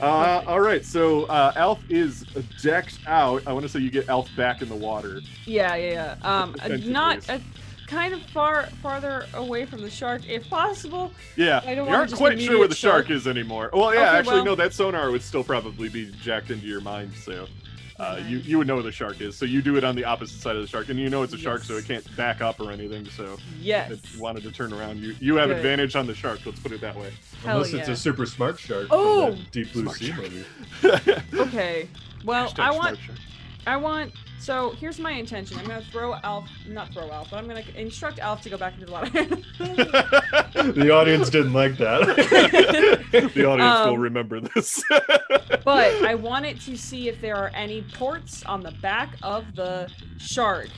[0.00, 2.22] Uh, all right, so uh, Alf is
[2.62, 3.42] decked out.
[3.46, 5.20] I want to say you get Alf back in the water.
[5.44, 6.42] Yeah, yeah, yeah.
[6.42, 7.28] Um, uh, not ways.
[7.30, 7.38] uh,
[7.86, 11.12] kind of far farther away from the shark, if possible.
[11.36, 13.10] Yeah, I don't you aren't quite sure where the shark, shark.
[13.16, 13.70] is anymore.
[13.72, 16.80] Well, yeah, Okay, actually, well- no, that sonar would still probably be jacked into your
[16.80, 17.46] mind, so
[17.98, 19.36] uh, you you would know where the shark is.
[19.36, 21.32] So you do it on the opposite side of the shark, and you know it's
[21.32, 23.04] a shark, so it can't back up or anything.
[23.10, 23.92] So Yes.
[23.92, 25.58] if you wanted to turn around, you you have Good.
[25.58, 26.40] advantage on the shark.
[26.44, 27.12] Let's put it that way.
[27.44, 28.88] Hell Unless it's a super smart shark.
[28.90, 29.32] Oh!
[29.36, 30.20] from Deep Blue Smart Sea shark.
[30.22, 30.44] movie.
[31.40, 31.88] Okay.
[32.24, 33.18] Well, Hashtag I want shark.
[33.66, 34.12] I want.
[34.38, 35.58] So here's my intention.
[35.58, 38.74] I'm gonna throw Alf, not throw Alf, but I'm gonna instruct Alf to go back
[38.74, 39.10] into the water.
[40.72, 42.06] The audience didn't like that.
[43.12, 44.82] the audience will Um, remember this.
[45.64, 49.90] but I wanted to see if there are any ports on the back of the
[50.18, 50.68] shark,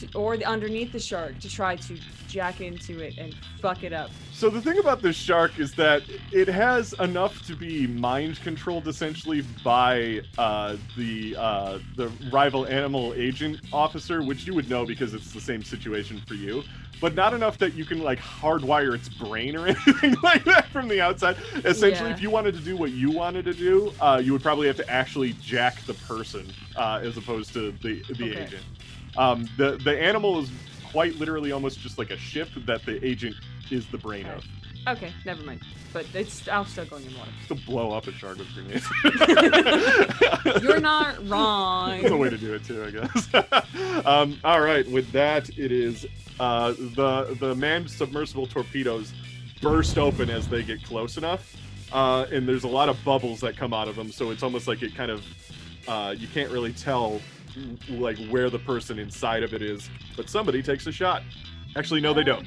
[0.00, 1.96] to, or the, underneath the shark, to try to
[2.28, 4.10] jack into it and fuck it up.
[4.36, 8.86] So the thing about this shark is that it has enough to be mind controlled
[8.86, 15.14] essentially by uh, the uh, the rival animal agent officer, which you would know because
[15.14, 16.62] it's the same situation for you,
[17.00, 20.88] but not enough that you can like hardwire its brain or anything like that from
[20.88, 21.38] the outside.
[21.64, 22.16] Essentially, Yeah.
[22.16, 24.76] if you wanted to do what you wanted to do, uh, you would probably have
[24.76, 26.46] to actually jack the person
[26.76, 28.44] uh, as opposed to the the Okay.
[28.44, 28.64] agent.
[29.16, 30.50] Um, the the animal is
[30.90, 33.34] quite literally almost just like a ship that the agent
[33.70, 34.44] is the brain of.
[34.88, 35.62] Okay, never mind.
[35.92, 37.30] But it's I'll still go in the water.
[37.48, 38.86] To blow up a shark with grenades.
[40.62, 42.02] You're not wrong.
[42.02, 44.04] That's a way to do it too, I guess.
[44.06, 46.06] um, all right, with that, it is
[46.38, 49.12] uh, the the manned submersible torpedoes
[49.60, 51.56] burst open as they get close enough,
[51.92, 54.12] uh, and there's a lot of bubbles that come out of them.
[54.12, 55.24] So it's almost like it kind of
[55.88, 57.20] uh, you can't really tell
[57.88, 61.22] like where the person inside of it is, but somebody takes a shot.
[61.76, 62.46] Actually, no, they don't.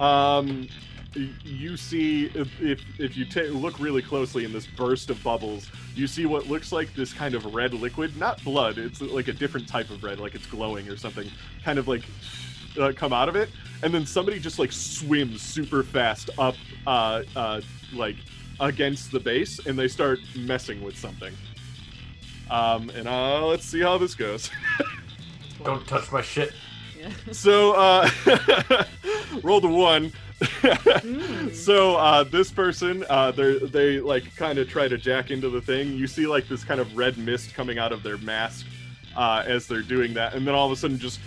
[0.00, 0.68] Um,
[1.14, 5.70] you see if if, if you ta- look really closely in this burst of bubbles,
[5.94, 8.78] you see what looks like this kind of red liquid, not blood.
[8.78, 11.30] It's like a different type of red, like it's glowing or something.
[11.64, 12.02] Kind of like
[12.78, 13.48] uh, come out of it,
[13.82, 16.54] and then somebody just like swims super fast up,
[16.86, 17.60] uh, uh,
[17.92, 18.16] like
[18.60, 21.32] against the base, and they start messing with something.
[22.50, 24.50] Um, and uh, let's see how this goes.
[25.64, 26.52] Don't touch my shit.
[26.98, 27.10] Yeah.
[27.32, 28.08] So, uh,
[29.42, 30.12] roll the one.
[30.40, 31.54] Mm.
[31.54, 35.60] so uh, this person, uh, they they like kind of try to jack into the
[35.60, 35.94] thing.
[35.94, 38.66] You see like this kind of red mist coming out of their mask
[39.16, 41.20] uh, as they're doing that, and then all of a sudden just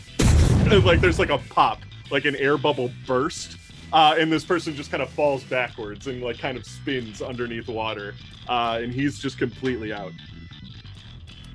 [0.84, 1.80] like there's like a pop,
[2.10, 3.58] like an air bubble burst,
[3.92, 7.68] uh, and this person just kind of falls backwards and like kind of spins underneath
[7.68, 8.16] water,
[8.48, 10.14] uh, and he's just completely out.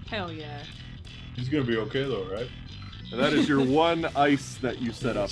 [0.08, 0.62] Hell yeah.
[1.34, 2.48] He's gonna be okay though, right?
[3.12, 5.30] And that is your one ice that you set up.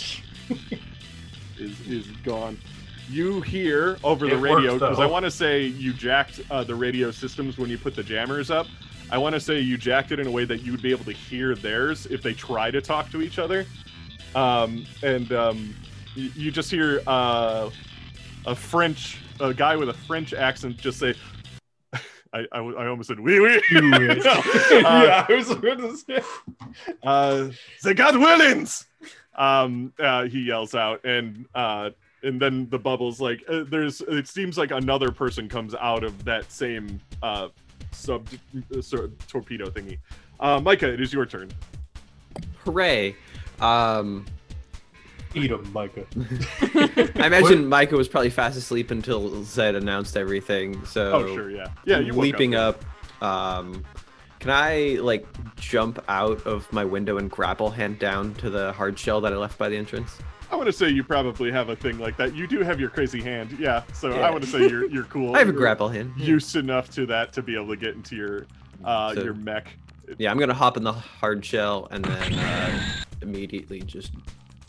[1.59, 2.59] is is gone.
[3.09, 6.75] You hear over the It radio because I want to say you jacked uh, the
[6.75, 8.67] radio systems when you put the jammers up.
[9.11, 11.05] I want to say you jacked it in a way that you would be able
[11.05, 13.67] to hear theirs if they try to talk to each other.
[14.35, 15.75] Um, and um,
[16.17, 17.69] y- you just hear uh,
[18.47, 21.15] a French, a guy with a French accent just say,
[22.35, 23.63] I, I, I almost said, oui, oui.
[23.71, 24.25] Do it.
[24.25, 24.33] No,
[24.89, 26.21] uh, yeah, I was going to say.
[27.05, 27.49] uh,
[27.85, 28.87] they got Willins.
[29.37, 31.91] Um, uh, he yells out, and uh,
[32.23, 34.01] and then the bubbles like uh, there's.
[34.03, 37.49] It seems like another person comes out of that same uh,
[37.93, 38.29] sub
[38.77, 39.99] uh, sort of torpedo thingy.
[40.41, 41.51] Uh, Micah, it is your turn.
[42.65, 43.17] Hooray!
[43.61, 44.25] Um,
[45.35, 46.07] Eat him, Micah.
[47.21, 50.85] I imagine Micah was probably fast asleep until Zed announced everything.
[50.87, 51.99] So Oh, sure, yeah, yeah.
[51.99, 52.83] You woke leaping up.
[53.21, 53.23] up.
[53.23, 53.85] Um,
[54.41, 58.99] can I like jump out of my window and grapple hand down to the hard
[58.99, 60.19] shell that I left by the entrance?
[60.51, 62.35] I want to say you probably have a thing like that.
[62.35, 63.83] You do have your crazy hand, yeah.
[63.93, 65.35] So I want to say you're you're cool.
[65.35, 66.13] I have a You're grapple hand.
[66.17, 68.47] Used enough to that to be able to get into your
[68.85, 69.69] uh, So- your mech.
[70.19, 72.79] Yeah, I'm gonna hop in the hard shell and then uh,
[73.23, 74.13] immediately just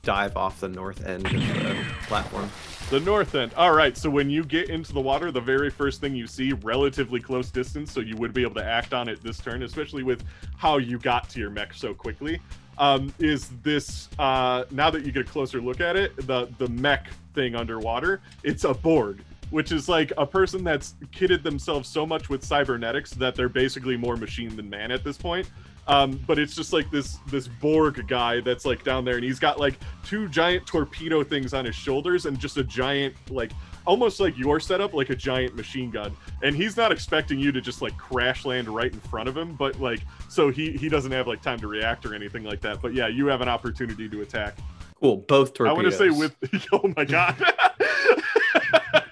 [0.06, 2.50] dive off the north end of the platform.
[2.92, 3.52] The north end.
[3.56, 3.98] All right.
[3.98, 7.50] So when you get into the water, the very first thing you see, relatively close
[7.50, 10.24] distance, so you would be able to act on it this turn, especially with
[10.56, 12.40] how you got to your mech so quickly,
[12.78, 14.08] um, is this.
[14.20, 18.22] Uh, now that you get a closer look at it, the the mech thing underwater,
[18.44, 23.12] it's a Borg, which is like a person that's kitted themselves so much with cybernetics
[23.12, 25.50] that they're basically more machine than man at this point.
[25.88, 29.40] Um, but it's just like this this Borg guy that's like down there, and he's
[29.40, 33.52] got like two giant torpedo things on his shoulders, and just a giant like
[33.86, 36.16] almost like your setup, like a giant machine gun.
[36.42, 39.56] And he's not expecting you to just like crash land right in front of him,
[39.56, 42.82] but like so he he doesn't have like time to react or anything like that.
[42.82, 44.58] But yeah, you have an opportunity to attack.
[45.00, 45.18] Cool.
[45.18, 46.00] Both torpedoes.
[46.00, 47.36] I want to say with oh my god.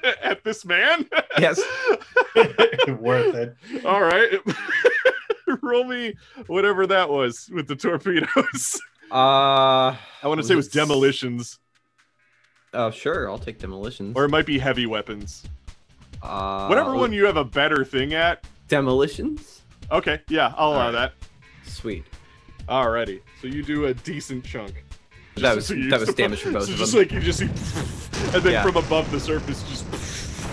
[0.23, 1.07] At this man?
[1.39, 1.61] Yes.
[2.87, 3.55] Worth it.
[3.85, 4.39] All right.
[5.69, 6.13] Roll me
[6.47, 8.81] whatever that was with the torpedoes.
[9.11, 9.95] Uh.
[10.23, 11.59] I want to say it was demolitions,
[12.73, 13.29] Oh, sure.
[13.29, 14.15] I'll take demolitions.
[14.15, 15.43] or it might be heavy weapons.
[16.23, 18.43] uh, Whatever one you have a better thing at.
[18.69, 19.61] Demolitions.
[19.91, 21.11] Okay, yeah, I'll allow Alright.
[21.21, 21.69] that.
[21.69, 22.05] Sweet.
[22.67, 24.83] Alrighty, so you do a decent chunk.
[25.35, 26.99] That was so that was damage for both so of just them.
[27.01, 27.45] like you just see,
[28.35, 28.63] and then Yeah.
[28.63, 29.85] from above the surface, just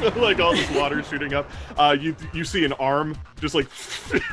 [0.16, 1.50] like all this water shooting up.
[1.76, 3.66] Uh, you you see an arm just like,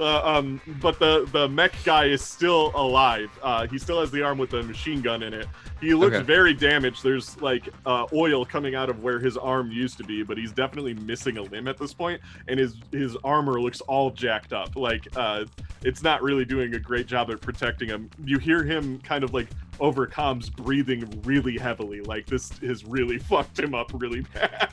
[0.00, 3.30] uh, um, but the the mech guy is still alive.
[3.42, 5.46] Uh, he still has the arm with the machine gun in it.
[5.80, 6.24] He looks Okay.
[6.24, 7.02] very damaged.
[7.02, 10.52] There's like uh, oil coming out of where his arm used to be, but he's
[10.52, 14.76] definitely missing a limb at this point, and his his armor looks all jacked up.
[14.76, 15.44] Like uh,
[15.82, 18.10] it's not really doing a great job at protecting him.
[18.24, 19.48] You hear him kind of like
[19.80, 22.00] over comms breathing really heavily.
[22.02, 24.70] Like this has really fucked him up really bad.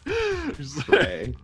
[0.58, 1.36] He's like- Hooray.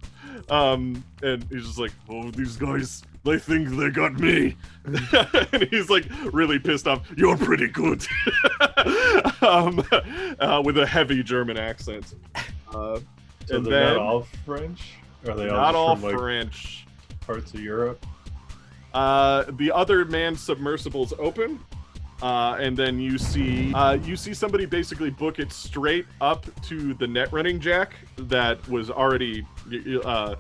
[0.49, 5.89] um, and he's just like, "Oh, these guys, they think they got me," and he's
[5.89, 7.01] like really pissed off.
[7.15, 8.05] You're pretty good,
[9.41, 9.83] um,
[10.39, 12.15] uh, with a heavy German accent.
[12.73, 12.99] Uh,
[13.45, 14.81] So and they're then not all French?
[15.27, 16.85] Are they all not just all from like French.
[17.21, 18.05] parts of Europe?
[18.93, 21.59] Uh, the other manned submersibles open,
[22.23, 26.93] uh, and then you see uh, you see somebody basically book it straight up to
[26.93, 29.45] the net running jack that was already.
[30.05, 30.35] Uh,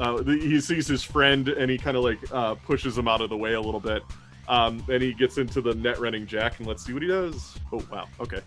[0.00, 3.30] uh, he sees his friend and he kind of like uh, pushes him out of
[3.30, 4.02] the way a little bit.
[4.48, 7.56] Um, and he gets into the net running jack, and let's see what he does.
[7.72, 8.40] Oh wow, okay.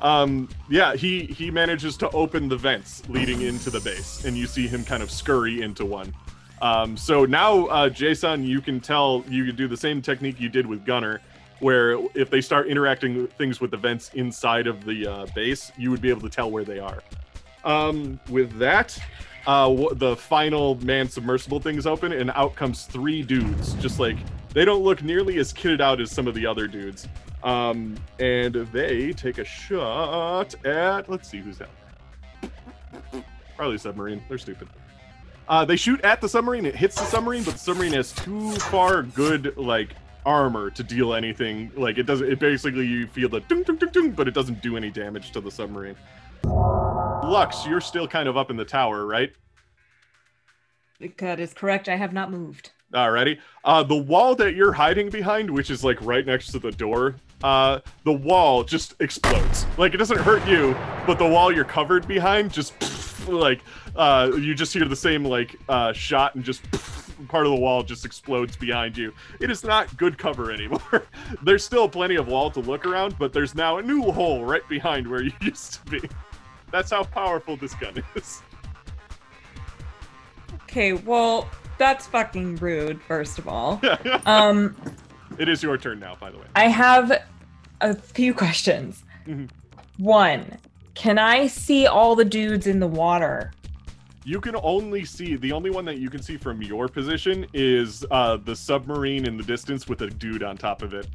[0.00, 4.46] Um, yeah, he he manages to open the vents leading into the base, and you
[4.46, 6.14] see him kind of scurry into one.
[6.62, 10.48] Um, so now, uh, Jason, you can tell you can do the same technique you
[10.48, 11.20] did with Gunner,
[11.62, 16.02] where if they start interacting things with events inside of the uh, base, you would
[16.02, 17.02] be able to tell where they are.
[17.64, 18.98] Um, with that,
[19.46, 23.74] uh, the final man submersible thing is open, and out comes three dudes.
[23.74, 24.16] Just like
[24.52, 27.06] they don't look nearly as kitted out as some of the other dudes.
[27.44, 31.08] Um, and they take a shot at.
[31.08, 33.22] Let's see who's down.
[33.56, 34.20] Probably submarine.
[34.28, 34.68] They're stupid.
[35.48, 36.66] Uh, they shoot at the submarine.
[36.66, 39.90] It hits the submarine, but the submarine has too far good like
[40.24, 41.70] armor to deal anything.
[41.76, 42.30] Like it doesn't.
[42.30, 45.32] It basically you feel the ding ding ding ding, but it doesn't do any damage
[45.32, 45.96] to the submarine.
[46.44, 49.32] Lux, you're still kind of up in the tower, right?
[51.18, 51.88] That is correct.
[51.88, 52.70] I have not moved.
[52.92, 53.38] Alrighty.
[53.64, 57.16] Uh, the wall that you're hiding behind, which is like right next to the door,
[57.42, 59.66] uh, the wall just explodes.
[59.78, 62.74] Like it doesn't hurt you, but the wall you're covered behind just
[63.28, 63.60] like
[63.96, 66.62] uh, you just hear the same like uh, shot and just
[67.28, 69.12] part of the wall just explodes behind you.
[69.40, 71.06] It is not good cover anymore.
[71.42, 74.66] there's still plenty of wall to look around, but there's now a new hole right
[74.68, 76.08] behind where you used to be.
[76.70, 78.42] That's how powerful this gun is.
[80.64, 81.48] Okay, well,
[81.78, 83.80] that's fucking rude, first of all.
[84.26, 84.76] Um,
[85.38, 86.44] it is your turn now, by the way.
[86.54, 87.24] I have
[87.80, 89.04] a few questions.
[89.26, 89.50] Mhm.
[89.98, 90.58] One,
[90.94, 93.52] can I see all the dudes in the water?
[94.24, 98.04] You can only see the only one that you can see from your position is
[98.10, 101.08] uh, the submarine in the distance with a dude on top of it.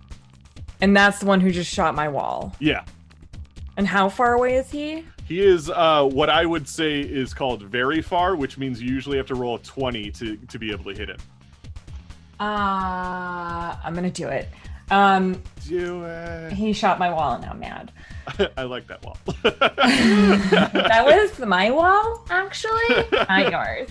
[0.81, 2.53] And that's the one who just shot my wall.
[2.59, 2.83] Yeah,
[3.77, 5.05] And how far away is he?
[5.25, 9.17] he is uh, what I would say is called very far, which means you usually
[9.17, 11.17] have to roll a twenty to to be able to hit him.
[12.39, 14.49] Uh, I'm gonna do it.
[14.91, 16.53] Um, Do it.
[16.53, 17.91] he shot my wall and I'm mad.
[18.57, 19.17] I like that wall.
[19.43, 23.89] that was my wall, actually, not yours.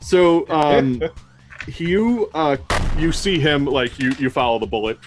[0.00, 1.02] So, um,
[1.76, 2.56] you uh,
[2.96, 4.98] you see him like you you follow the bullet,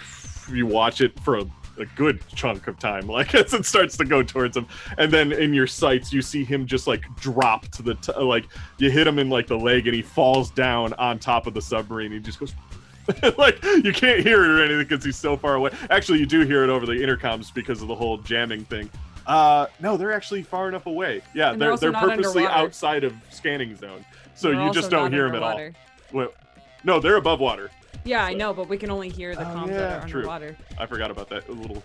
[0.52, 1.46] you watch it for a,
[1.80, 5.32] a good chunk of time, like as it starts to go towards him, and then
[5.32, 8.46] in your sights you see him just like drop to the t- like
[8.78, 11.62] you hit him in like the leg and he falls down on top of the
[11.62, 12.12] submarine.
[12.12, 12.54] He just goes.
[13.38, 15.72] like you can't hear it or anything because he's so far away.
[15.90, 18.90] Actually, you do hear it over the intercoms because of the whole jamming thing.
[19.28, 21.22] Uh, no, they're actually far enough away.
[21.34, 22.66] Yeah, And they're they're also they're not purposely underwater.
[22.66, 24.04] outside of scanning zone,
[24.36, 25.50] so We're you also just don't not hear them at all.
[25.50, 25.74] underwater.
[26.12, 26.30] Well,
[26.84, 27.70] no, they're above water.
[28.04, 30.08] Yeah, I So- know, but we can only hear the Oh, comms yeah, that are
[30.08, 30.20] true.
[30.22, 30.58] underwater.
[30.80, 31.84] I forgot about that little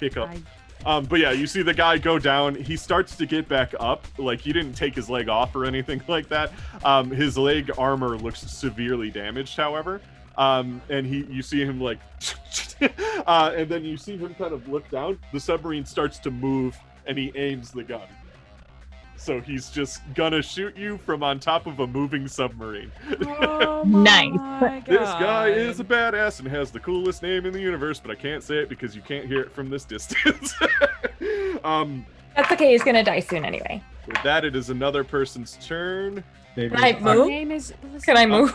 [0.00, 0.28] hiccup.
[0.30, 0.42] I-
[0.86, 2.54] Um, but yeah, you see the guy go down.
[2.54, 4.06] He starts to get back up.
[4.18, 6.52] Like he didn't take his leg off or anything like that.
[6.84, 10.00] Um, his leg armor looks severely damaged, however.
[10.36, 11.98] Um, and he, you see him like,
[13.26, 15.18] uh, and then you see him kind of look down.
[15.32, 18.08] The submarine starts to move, and he aims the gun.
[19.16, 22.92] So he's just gonna shoot you from on top of a moving submarine.
[23.22, 24.84] Oh Nice.
[24.84, 28.16] This guy is a badass and has the coolest name in the universe, but I
[28.16, 30.54] can't say it because you can't hear it from this distance.
[31.64, 32.04] um,
[32.36, 32.72] That's okay.
[32.72, 33.82] He's gonna die soon anyway.
[34.06, 36.22] with that, it is another person's turn.
[36.56, 37.28] Maybe Can I move?
[37.28, 37.72] name is.
[38.02, 38.52] Can I move?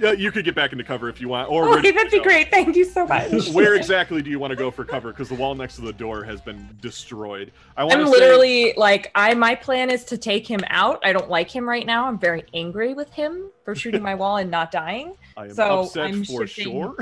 [0.00, 1.50] Yeah, you could get back into cover if you want.
[1.50, 2.50] Or oh, okay, do that'd be great.
[2.50, 3.48] Thank you so much.
[3.52, 5.10] Where exactly do you want to go for cover?
[5.10, 7.52] Because the wall next to the door has been destroyed.
[7.76, 9.34] I want I'm to literally like I.
[9.34, 11.00] My plan is to take him out.
[11.04, 12.06] I don't like him right now.
[12.06, 15.16] I'm very angry with him for shooting my wall and not dying.
[15.36, 16.96] I am so upset I'm for sure.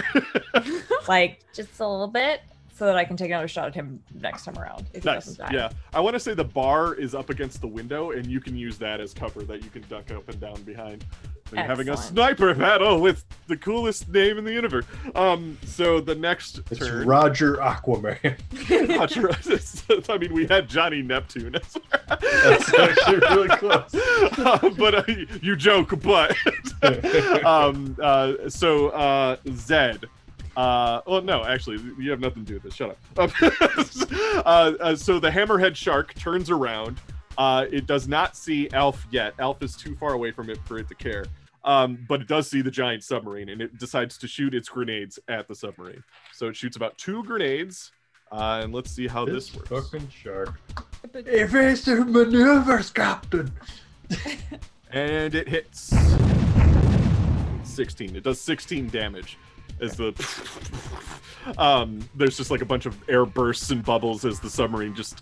[1.07, 2.43] Like just a little bit,
[2.79, 5.39] so that I can take another shot at him next time around nice.
[5.51, 8.57] Yeah, I want to say the bar is up against the window, and you can
[8.57, 11.05] use that as cover that you can duck up and down behind.
[11.51, 14.85] And having a sniper battle with the coolest name in the universe.
[15.15, 17.07] Um, so the next It's turn.
[17.07, 18.39] Roger Aquaman.
[18.99, 19.31] Roger-
[20.13, 21.53] I mean, we had Johnny Neptune.
[22.09, 23.95] That's actually really close.
[23.95, 26.37] Uh, but uh, you joke, but
[27.45, 30.05] um, uh, so uh, Zed.
[30.57, 32.75] Uh, well, no, actually, you have nothing to do with this.
[32.75, 33.33] Shut up.
[33.45, 36.99] uh, uh, so the hammerhead shark turns around.
[37.39, 39.33] Uh, it does not see Alf yet.
[39.39, 41.25] Alf is too far away from it for it to care.
[41.65, 45.19] Um, but it does see the giant submarine, and it decides to shoot its grenades
[45.29, 46.03] at the submarine.
[46.35, 47.93] So it shoots about two grenades,
[48.33, 49.91] uh, and let's see how this, This works.
[49.91, 50.55] fucking shark.
[51.15, 53.51] Evasive maneuvers, Captain.
[54.91, 55.95] and it hits
[57.65, 59.37] 16 it does 16 damage
[59.83, 60.15] as the
[61.59, 65.21] um there's just like a bunch of air bursts and bubbles as the submarine just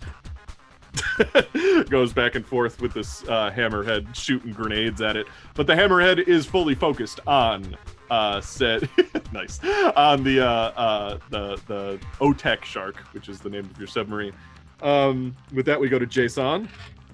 [1.89, 6.27] goes back and forth with this uh, hammerhead shooting grenades at it but the hammerhead
[6.27, 7.75] is fully focused on
[8.09, 8.89] uh said
[9.33, 9.59] nice
[9.95, 14.33] on the uh uh the the OTEC shark which is the name of your submarine
[14.81, 16.69] um with that we go to jason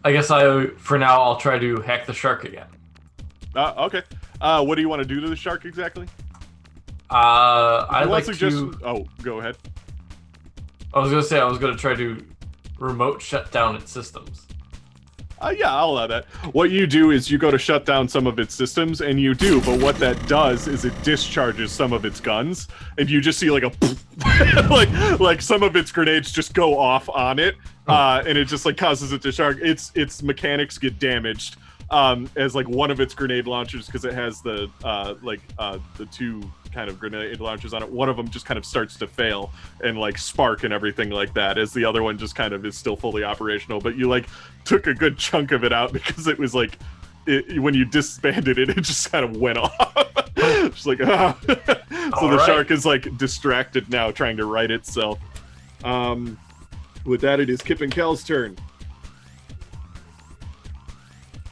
[0.06, 2.68] I guess I, for now, I'll try to hack the shark again.
[3.56, 4.02] uh, okay
[4.42, 6.08] uh what do you want to do to the shark exactly
[7.10, 8.56] Uh, I like suggest.
[8.58, 8.80] to.
[8.84, 9.56] Oh, go ahead.
[10.94, 12.26] I was gonna say I was gonna try to
[12.84, 14.46] remote shut down its systems.
[15.42, 16.26] Uh, yeah, I'll allow that.
[16.54, 19.34] What you do is you go to shut down some of its systems, and you
[19.34, 19.60] do.
[19.62, 23.52] But what that does is it discharges some of its guns, and you just see
[23.52, 23.72] like a
[24.70, 27.56] like like some of its grenades just go off on it,
[27.88, 29.58] uh, and it just like causes it to shark.
[29.62, 31.58] Its its mechanics get damaged
[31.90, 35.78] um, as like one of its grenade launchers because it has the uh, like uh,
[35.98, 36.42] the two
[36.74, 37.90] kind of grenade launchers on it.
[37.90, 39.52] One of them just kind of starts to fail
[39.84, 42.76] and like spark and everything like that, as the other one just kind of is
[42.76, 43.80] still fully operational.
[43.80, 44.28] But you like
[44.66, 46.78] took a good chunk of it out because it was like
[47.26, 50.08] it, when you disbanded it, it just kind of went off.
[50.36, 51.38] just like ah.
[51.48, 52.46] so the Alright.
[52.46, 55.20] shark is like distracted now, trying to right itself.
[55.84, 56.40] Um,
[57.06, 58.58] with that, it is Kip and Kel's turn.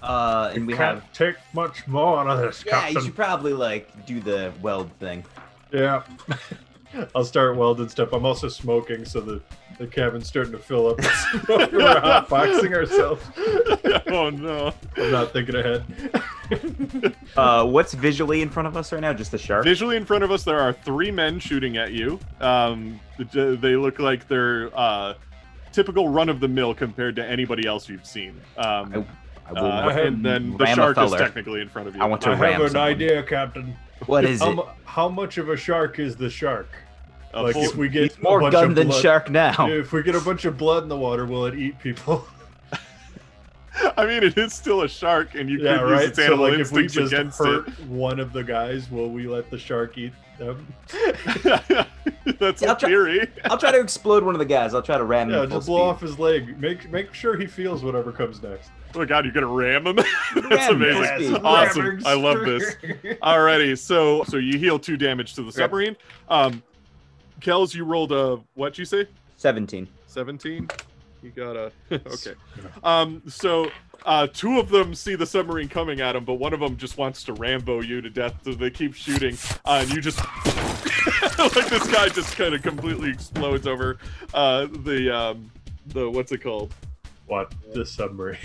[0.01, 1.13] Uh, and we Can't have.
[1.13, 2.95] take much more out of this, Yeah, Captain.
[2.95, 5.23] you should probably like do the weld thing.
[5.71, 6.03] Yeah.
[7.15, 8.11] I'll start welding stuff.
[8.11, 9.41] I'm also smoking, so the,
[9.77, 10.97] the cabin's starting to fill up.
[10.97, 11.05] with
[11.45, 11.71] smoke.
[11.71, 13.23] We're hotboxing ourselves.
[14.07, 14.73] oh no!
[14.97, 15.85] I'm not thinking ahead.
[17.37, 19.13] Uh, what's visually in front of us right now?
[19.13, 19.63] Just the shark.
[19.63, 22.19] Visually in front of us, there are three men shooting at you.
[22.41, 22.99] Um,
[23.31, 25.13] they look like they're uh,
[25.71, 28.41] typical run of the mill compared to anybody else you've seen.
[28.57, 29.07] Um, I will
[29.57, 32.01] uh, and then the ram shark is technically in front of you.
[32.01, 32.87] I want to I ram have an someone.
[32.89, 33.75] idea, Captain.
[34.07, 34.65] What is How, it?
[34.85, 36.69] how much of a shark is the shark?
[37.33, 39.29] A like full- if we get He's more a bunch gun of than blood, shark
[39.29, 39.67] now.
[39.69, 42.25] If we get a bunch of blood in the water, will it eat people?
[43.97, 46.07] I mean, it is still a shark, and you yeah, could use right.
[46.09, 49.27] its So animal like, if we just against hurt one of the guys, will we
[49.27, 50.67] let the shark eat them?
[52.39, 53.27] That's Yeah, a I'll try- theory.
[53.45, 54.73] I'll try to explode one of the guys.
[54.73, 55.83] I'll try to ram him Yeah, at full just blow speed.
[55.89, 56.59] off his leg.
[56.59, 58.71] Make make sure he feels whatever comes next.
[58.95, 59.95] Oh god, you're gonna ram him.
[60.35, 61.31] That's Ram amazing.
[61.31, 61.85] Yes, awesome.
[61.85, 62.75] ramming I love this.
[63.23, 65.95] Alrighty, so so you heal two damage to the submarine.
[66.29, 66.61] Um,
[67.39, 69.07] Kels, you rolled a what'd you say?
[69.37, 69.87] 17.
[70.07, 70.67] 17
[71.23, 72.33] you got a okay
[72.83, 73.69] um so
[74.05, 76.97] uh two of them see the submarine coming at them but one of them just
[76.97, 80.17] wants to rambo you to death so they keep shooting uh, and you just
[81.37, 83.99] like this guy just kind of completely explodes over
[84.33, 85.51] uh the um
[85.87, 86.73] the what's it called?
[87.27, 88.37] What the submarine?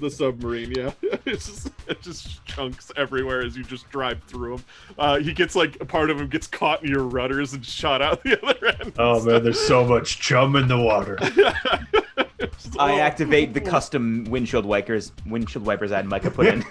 [0.00, 0.92] The submarine, yeah.
[1.26, 4.64] It's just it just chunks everywhere as you just drive through them.
[4.98, 8.00] Uh, he gets like a part of him gets caught in your rudders and shot
[8.02, 8.92] out the other end.
[8.98, 11.16] Oh man, there's so much chum in the water.
[12.38, 16.64] Just I activate the custom windshield wipers windshield wipers that Micah put in.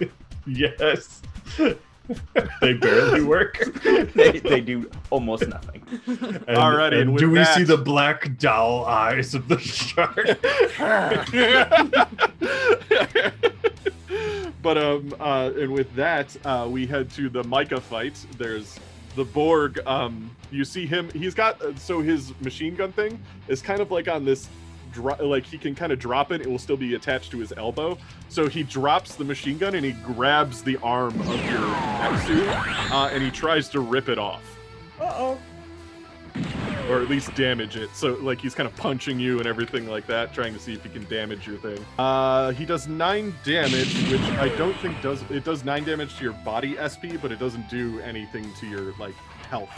[0.45, 1.21] yes.
[2.61, 3.59] they barely work.
[3.83, 5.83] they, they do almost nothing.
[6.07, 10.15] And, Alrighty, and and do we see the black doll eyes of the shark?
[14.61, 18.25] but um uh and with that uh we head to the Micah fight.
[18.37, 18.79] There's
[19.15, 23.61] the Borg um you see him he's got uh, so his machine gun thing is
[23.61, 24.49] kind of like on this
[24.95, 27.53] dro- like he can kind of drop it it will still be attached to his
[27.57, 27.97] elbow
[28.29, 32.47] so he drops the machine gun and he grabs the arm of your suit
[32.91, 34.41] uh, and he tries to rip it off
[34.99, 35.37] Uh-oh.
[36.89, 37.89] or at least damage it.
[37.95, 40.83] So like he's kind of punching you and everything like that, trying to see if
[40.83, 41.83] he can damage your thing.
[41.97, 46.23] Uh, he does nine damage, which I don't think does it does nine damage to
[46.23, 49.15] your body SP, but it doesn't do anything to your like
[49.49, 49.69] health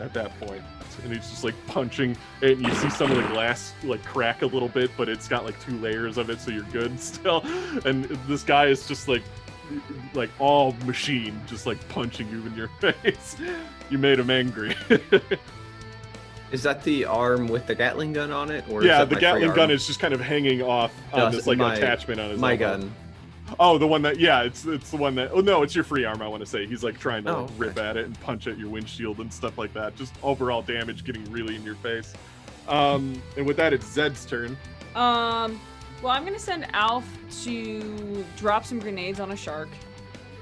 [0.00, 0.62] at that point.
[1.04, 4.46] And he's just like punching, and you see some of the glass like crack a
[4.46, 7.42] little bit, but it's got like two layers of it, so you're good still.
[7.84, 9.22] And this guy is just like
[10.14, 13.36] like all machine, just like punching you in your face.
[13.90, 14.74] You made him angry.
[16.52, 19.70] Is that the arm with the Gatling gun on it, or yeah, the Gatling gun
[19.72, 22.52] is just kind of hanging off on No, this like my- attachment on his my
[22.52, 22.78] elbow.
[22.78, 22.94] gun.
[23.60, 26.04] Oh, the one that yeah, it's it's the one that oh no, it's your free
[26.04, 26.20] arm.
[26.20, 28.46] I want to say he's like trying to Oh, like, rip at it and punch
[28.46, 29.96] at your windshield and stuff like that.
[29.96, 32.12] Just overall damage getting really in your face.
[32.68, 34.56] Um, and with that, it's Zed's turn.
[34.94, 35.60] Um,
[36.02, 37.06] well, I'm gonna send Alf
[37.44, 39.68] to drop some grenades on a shark.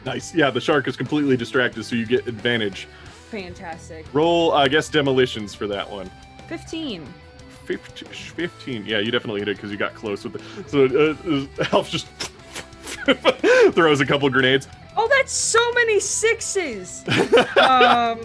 [0.05, 0.35] Nice.
[0.35, 2.89] Yeah, the shark is completely distracted, so you get advantage.
[3.31, 4.07] Fantastic.
[4.13, 6.11] Roll, I guess, demolitions for that one.
[6.49, 7.07] 15.
[7.65, 8.85] 15, 15.
[8.87, 10.69] Yeah, you definitely hit it because you got close with it.
[10.71, 11.17] So uh,
[11.63, 12.07] uh, Alf just
[13.73, 14.69] throws a couple grenades.
[14.97, 17.05] Oh, that's so many sixes.
[17.59, 18.21] um,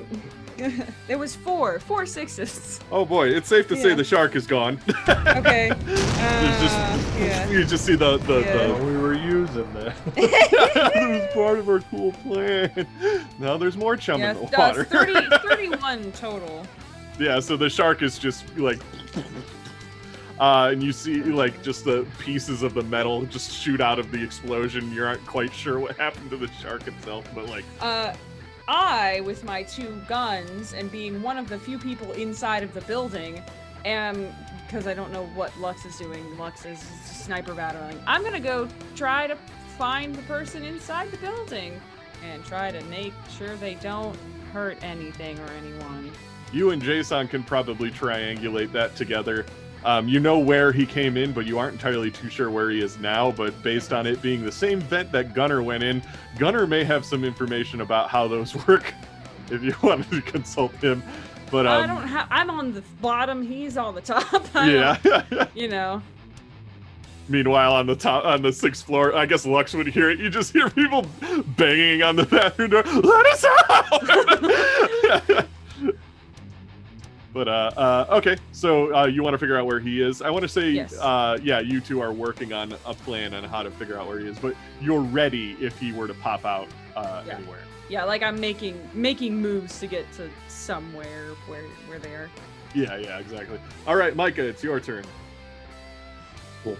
[1.07, 2.79] it was four, four sixes.
[2.91, 4.79] Oh boy, it's safe to say the shark is gone.
[5.07, 5.71] Okay.
[5.85, 7.49] There's just Uh, yeah.
[7.49, 8.75] you just see the the, Yeah.
[8.77, 9.95] Oh, we were using that.
[10.15, 10.21] the
[10.95, 12.87] it was part of our cool plan.
[13.39, 14.83] Now there's more chum Yeah, in the uh, water.
[14.83, 16.65] 30, 31 total.
[17.17, 18.79] yeah, so the shark is just like
[20.39, 24.11] uh, and you see like just the pieces of the metal just shoot out of
[24.11, 24.91] the explosion.
[24.91, 28.13] You aren't quite sure what happened to the shark itself, but like Uh,
[28.67, 32.81] I, with my two guns and being one of the few people inside of the
[32.81, 33.41] building,
[33.85, 34.33] am
[34.65, 36.37] because I don't know what Lux is doing.
[36.37, 37.99] Lux is sniper battling.
[38.05, 39.35] I'm gonna go try to
[39.77, 41.81] find the person inside the building
[42.23, 44.15] and try to make sure they don't
[44.53, 46.11] hurt anything or anyone.
[46.51, 49.45] you and Jason can probably triangulate that together.
[49.85, 52.81] Um, you know where he came in, but you aren't entirely too sure where he
[52.81, 53.31] is now.
[53.31, 56.03] But based on it being the same vent that Gunner went in,
[56.37, 58.93] Gunner may have some information about how those work
[59.49, 61.01] if you wanted to consult him.
[61.49, 62.27] But um, I don't have.
[62.29, 63.41] I'm on the bottom.
[63.41, 64.45] He's on the top.
[64.55, 65.45] I yeah.
[65.55, 66.01] You know.
[67.27, 70.19] Meanwhile, on the top, on the sixth floor, I guess Lux would hear it.
[70.19, 71.05] You just hear people
[71.57, 72.81] banging on the bathroom door.
[72.83, 75.47] Let us out!
[77.39, 80.21] But uh, uh, okay, so uh, you want to figure out where he is?
[80.21, 80.93] I want to say, Yes.
[80.99, 84.19] uh, yeah, you two are working on a plan on how to figure out where
[84.19, 84.37] he is.
[84.37, 86.67] But you're ready if he were to pop out
[86.97, 87.37] uh, Yeah.
[87.37, 87.61] anywhere.
[87.87, 92.29] Yeah, like I'm making making moves to get to somewhere where where they are.
[92.75, 93.57] Yeah, yeah, exactly.
[93.87, 95.05] All right, Micah, it's your turn.
[96.65, 96.75] Cool.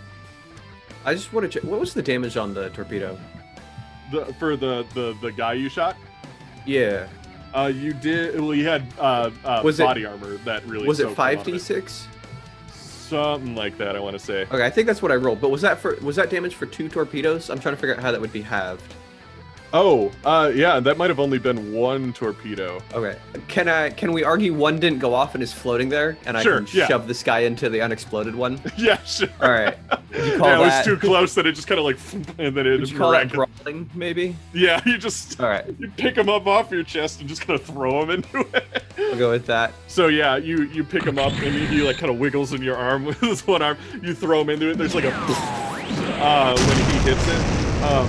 [1.06, 1.64] I just want to check.
[1.70, 3.18] What was the damage on the torpedo?
[4.12, 5.96] The for the the the guy you shot.
[6.66, 7.08] Yeah.
[7.54, 8.40] Uh, you did.
[8.40, 10.88] Well, you had uh, uh, Was it- body armor that really.
[10.88, 12.08] Was it five d six?
[12.72, 13.96] Something like that.
[13.96, 14.44] I want to say.
[14.44, 15.42] Okay, I think that's what I rolled.
[15.42, 17.50] But was that for was that damage for two torpedoes?
[17.50, 18.84] I'm trying to figure out how that would be halved.
[19.72, 22.82] Oh, uh, yeah, that might have only been one torpedo.
[22.94, 23.18] Okay.
[23.48, 26.42] Can I can we argue one didn't go off and is floating there, and I
[26.42, 26.88] Sure, can yeah.
[26.88, 28.60] shove this guy into the unexploded one?
[28.78, 29.30] yeah, sure.
[29.42, 29.78] All right.
[30.12, 31.98] You call yeah, it was too close that it just kind of like,
[32.40, 32.80] and then it.
[32.80, 33.90] Would you call that brawling?
[33.94, 34.36] Maybe.
[34.54, 35.66] yeah, you just All right.
[35.78, 38.84] you pick him up off your chest and just kind of throw him into it.
[38.98, 39.74] I'll go with that.
[39.88, 42.62] So yeah, you you pick him up and he, he like kind of wiggles in
[42.62, 43.78] your arm with his one arm.
[44.02, 44.78] You throw him into it.
[44.78, 45.14] There's like a
[46.22, 48.08] uh, when he hits it, um,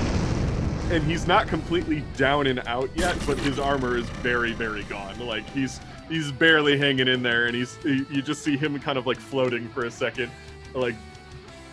[0.90, 5.18] and he's not completely down and out yet, but his armor is very very gone.
[5.24, 8.98] Like he's he's barely hanging in there, and he's you you just see him kind
[8.98, 10.30] of like floating for a second,
[10.74, 10.96] like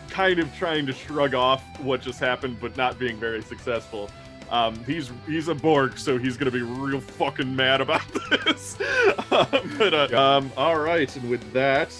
[0.09, 4.09] kind of trying to shrug off what just happened, but not being very successful.
[4.49, 8.03] Um, he's he's a Borg, so he's gonna be real fucking mad about
[8.45, 8.77] this.
[9.29, 11.93] But uh, um, all right, and with that,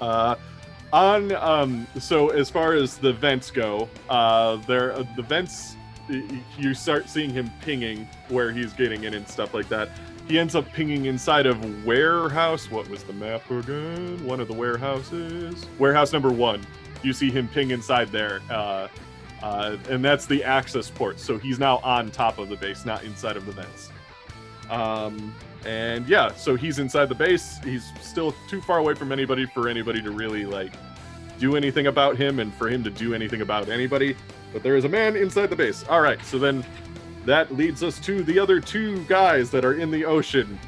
[0.00, 0.34] uh,
[0.92, 5.76] on um so as far as the vents go uh there uh, the vents
[6.08, 9.90] you start seeing him pinging where he's getting in and stuff like that.
[10.26, 12.70] He ends up pinging inside of warehouse.
[12.70, 14.24] What was the map again?
[14.24, 15.66] One of the warehouses.
[15.78, 16.66] Warehouse number one.
[17.02, 18.88] You see him ping inside there uh
[19.40, 21.20] uh, and that's the access port.
[21.20, 23.90] So he's now on top of the base not inside of the vents
[24.68, 25.34] um
[25.64, 27.58] and yeah so he's inside the base.
[27.64, 30.72] He's still too far away from anybody for anybody to really like
[31.38, 34.16] do anything about him and for him to do anything about anybody
[34.52, 35.84] but there is a man inside the base.
[35.88, 36.64] All right so then
[37.24, 40.58] that leads us to the other two guys that are in the ocean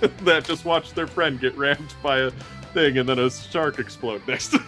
[0.22, 2.30] that just watched their friend get rammed by a
[2.72, 4.54] thing and then a shark explode next.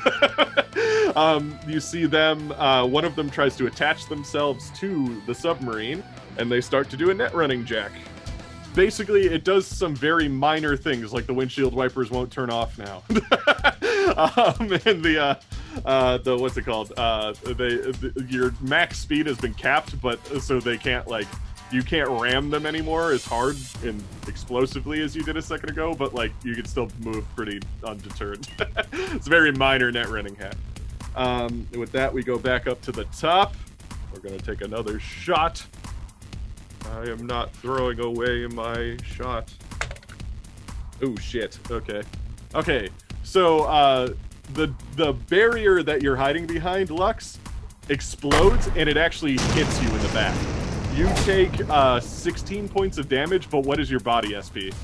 [1.16, 6.04] Um, you see them uh, one of them tries to attach themselves to the submarine
[6.36, 7.90] and they start to do a net running jack.
[8.74, 13.02] Basically it does some very minor things like the windshield wipers won't turn off now.
[14.08, 15.34] Um, and the uh,
[15.84, 20.24] uh, the what's it called uh, they the, your max speed has been capped but
[20.42, 21.26] so they can't like
[21.70, 25.94] you can't ram them anymore as hard and explosively as you did a second ago
[25.94, 28.46] but like you can still move pretty undeterred
[28.92, 30.56] it's a very minor net running hack
[31.16, 33.54] um, with that we go back up to the top
[34.12, 35.64] we're gonna take another shot
[36.92, 39.52] I am not throwing away my shot.
[41.02, 41.58] Oh shit.
[41.70, 42.02] Okay.
[42.54, 42.88] Okay.
[43.22, 44.10] So uh
[44.54, 47.38] the the barrier that you're hiding behind, Lux,
[47.88, 50.36] explodes and it actually hits you in the back.
[50.94, 54.74] You take uh 16 points of damage, but what is your body SP?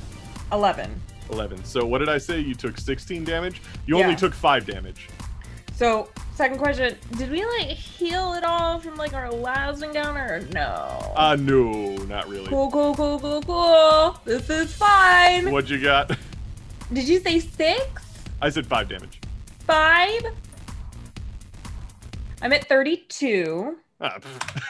[0.52, 1.00] 11.
[1.30, 1.64] 11.
[1.64, 2.38] So what did I say?
[2.38, 3.62] You took 16 damage?
[3.86, 5.08] You only took 5 damage.
[5.74, 10.40] So, second question, did we like heal it all from like our last encounter or
[10.52, 11.12] no?
[11.16, 12.46] Uh no, not really.
[12.46, 14.20] cool, cool, cool, cool, cool.
[14.24, 15.50] This is fine.
[15.50, 16.16] What'd you got?
[16.92, 18.02] Did you say six?
[18.40, 19.20] I said 5 damage.
[19.66, 20.22] Five?
[22.42, 23.76] I'm at 32.
[24.00, 24.18] Ah,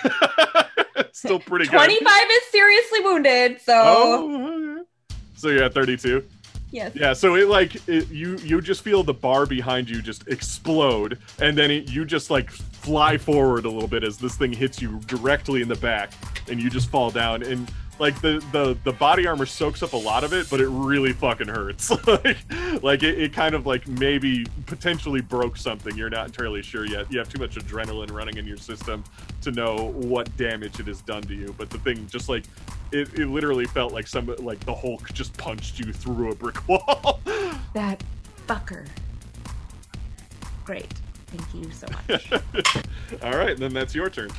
[1.12, 1.72] Still pretty good.
[1.72, 4.82] 25 is seriously wounded, so Oh, okay.
[5.34, 6.24] so you're at 32.
[6.70, 6.92] yes.
[6.94, 11.18] Yeah, so it like it, you you just feel the bar behind you just explode,
[11.40, 14.80] and then it, you just like fly forward a little bit as this thing hits
[14.82, 16.12] you directly in the back,
[16.48, 17.42] and you just fall down.
[17.42, 20.68] And like the the the body armor soaks up a lot of it, but it
[20.68, 21.90] really fucking hurts.
[22.06, 22.36] like
[22.82, 25.96] like it, it kind of like maybe potentially broke something.
[25.96, 27.10] You're not entirely sure yet.
[27.12, 29.04] You have too much adrenaline running in your system
[29.42, 31.54] to know what damage it has done to you.
[31.56, 32.44] But the thing just like
[32.92, 36.66] it, it literally felt like some like the Hulk just punched you through a brick
[36.68, 37.20] wall.
[37.74, 38.02] That
[38.46, 38.86] fucker.
[40.64, 40.92] Great.
[41.26, 42.32] Thank you so much.
[43.22, 44.30] All right, then that's your turn.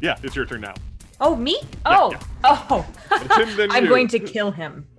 [0.00, 0.74] Yeah, it's your turn now.
[1.22, 1.58] Oh, me?
[1.86, 2.10] Oh.
[2.12, 2.20] yeah.
[2.44, 2.86] Oh.
[3.56, 3.88] Then I'm you.
[3.88, 4.86] going to kill him.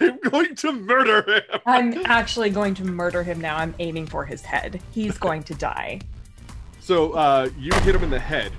[0.00, 1.60] I'm going to murder him.
[1.66, 3.56] I'm actually going to murder him now.
[3.56, 4.80] I'm aiming for his head.
[4.92, 6.00] He's going to die.
[6.80, 8.52] So uh, you hit him in the head.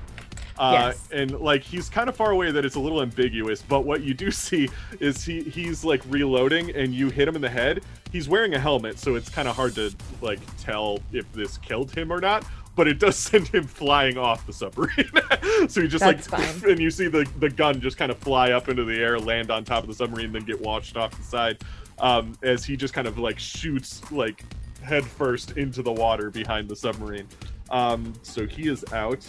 [0.57, 1.09] Uh, Yes.
[1.11, 4.13] and like he's kind of far away that it's a little ambiguous, but what you
[4.13, 4.69] do see
[4.99, 7.81] is he he's like reloading and you hit him in the head.
[8.11, 9.91] He's wearing a helmet, so it's kind of hard to
[10.21, 12.45] like tell if this killed him or not.
[12.75, 15.09] But it does send him flying off the submarine.
[15.69, 16.69] so he just That's like fine.
[16.71, 19.51] and you see the the gun just kind of fly up into the air, land
[19.51, 21.61] on top of the submarine, then get washed off the side.
[21.99, 24.43] Um, as he just kind of like shoots like
[24.81, 27.27] head first into the water behind the submarine.
[27.69, 29.25] Um, so he is out.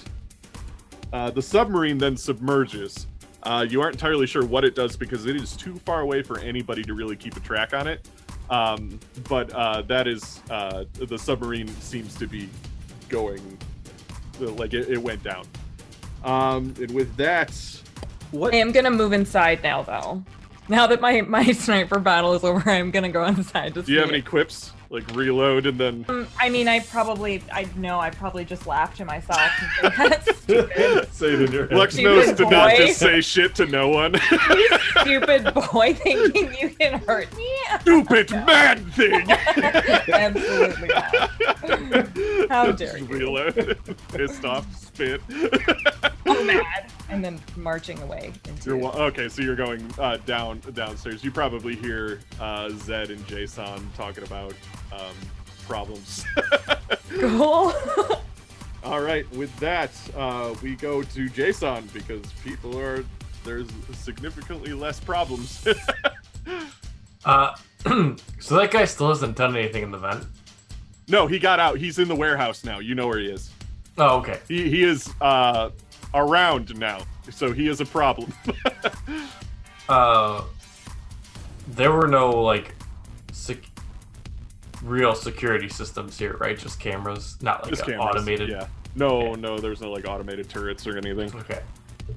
[1.12, 3.06] Uh, the submarine then submerges.
[3.44, 6.38] Uh, you aren't entirely sure what it does because it is too far away for
[6.40, 8.08] anybody to really keep a track on it.
[8.50, 12.48] Um, but uh, that is uh, the submarine seems to be
[13.08, 13.58] going
[14.38, 15.46] like it, it went down.
[16.24, 17.52] Um, and with that,
[18.30, 18.54] What?
[18.54, 20.22] I am gonna move inside now, though.
[20.68, 23.98] Now that my my sniper battle is over, I'm gonna go inside to do you
[23.98, 26.04] see have any quips like reload and then?
[26.08, 29.40] Um, I mean, I probably, I know, I probably just laughed to myself.
[29.82, 31.76] and said, That's stupid, Say it in your head.
[31.76, 34.14] Lex Stupid knows to not just say shit to no one.
[34.14, 34.68] you
[35.00, 37.53] stupid boy, thinking you can hurt me.
[37.80, 39.30] Stupid mad thing.
[40.12, 42.48] Absolutely not.
[42.48, 43.04] How dare you.
[43.06, 43.78] Reload.
[44.12, 44.66] Pissed off.
[44.76, 45.20] Spit.
[46.26, 48.76] So mad, and then marching away into.
[48.76, 51.22] You're okay, so you're going uh, down downstairs.
[51.22, 54.54] You probably hear uh, Zed and Jason talking about
[54.92, 55.14] um,
[55.66, 56.24] problems.
[57.18, 57.72] Cool.
[58.84, 63.04] All right, with that, uh, we go to Jason because people are
[63.44, 65.66] there's significantly less problems.
[67.24, 67.54] Uh,
[68.40, 70.24] so that guy still hasn't done anything in the vent.
[71.08, 71.78] no, he got out.
[71.78, 72.78] He's in the warehouse now.
[72.78, 73.50] You know where he is.
[73.98, 74.40] Oh, okay.
[74.48, 75.70] He he is uh,
[76.14, 77.00] around now,
[77.30, 78.32] so he is a problem.
[79.86, 80.42] Uh,
[81.68, 82.74] there were no like
[83.32, 83.66] sec-
[84.82, 86.58] real security systems here, right?
[86.58, 88.06] Just cameras, not like Just cameras.
[88.16, 88.48] automated.
[88.48, 88.66] Yeah.
[88.94, 89.40] No, Okay.
[89.42, 91.38] no, there's no like automated turrets or anything.
[91.40, 91.60] Okay.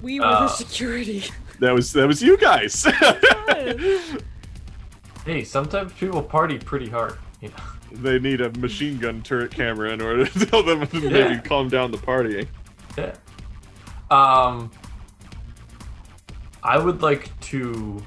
[0.00, 1.24] We were Uh, the security.
[1.60, 2.86] That was that was you guys.
[5.28, 7.18] Hey, sometimes people party pretty hard.
[7.42, 7.56] You know.
[8.00, 11.40] they need a machine gun turret camera in order to tell them to maybe Yeah.
[11.40, 12.48] calm down the partying.
[12.96, 13.14] Yeah.
[14.10, 14.70] Um,
[16.62, 18.02] I would like to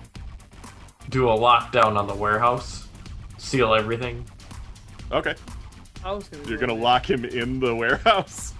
[1.09, 2.87] do a lockdown on the warehouse,
[3.37, 4.25] seal everything.
[5.11, 5.35] Okay.
[6.03, 6.81] I was gonna You're gonna it.
[6.81, 8.55] lock him in the warehouse.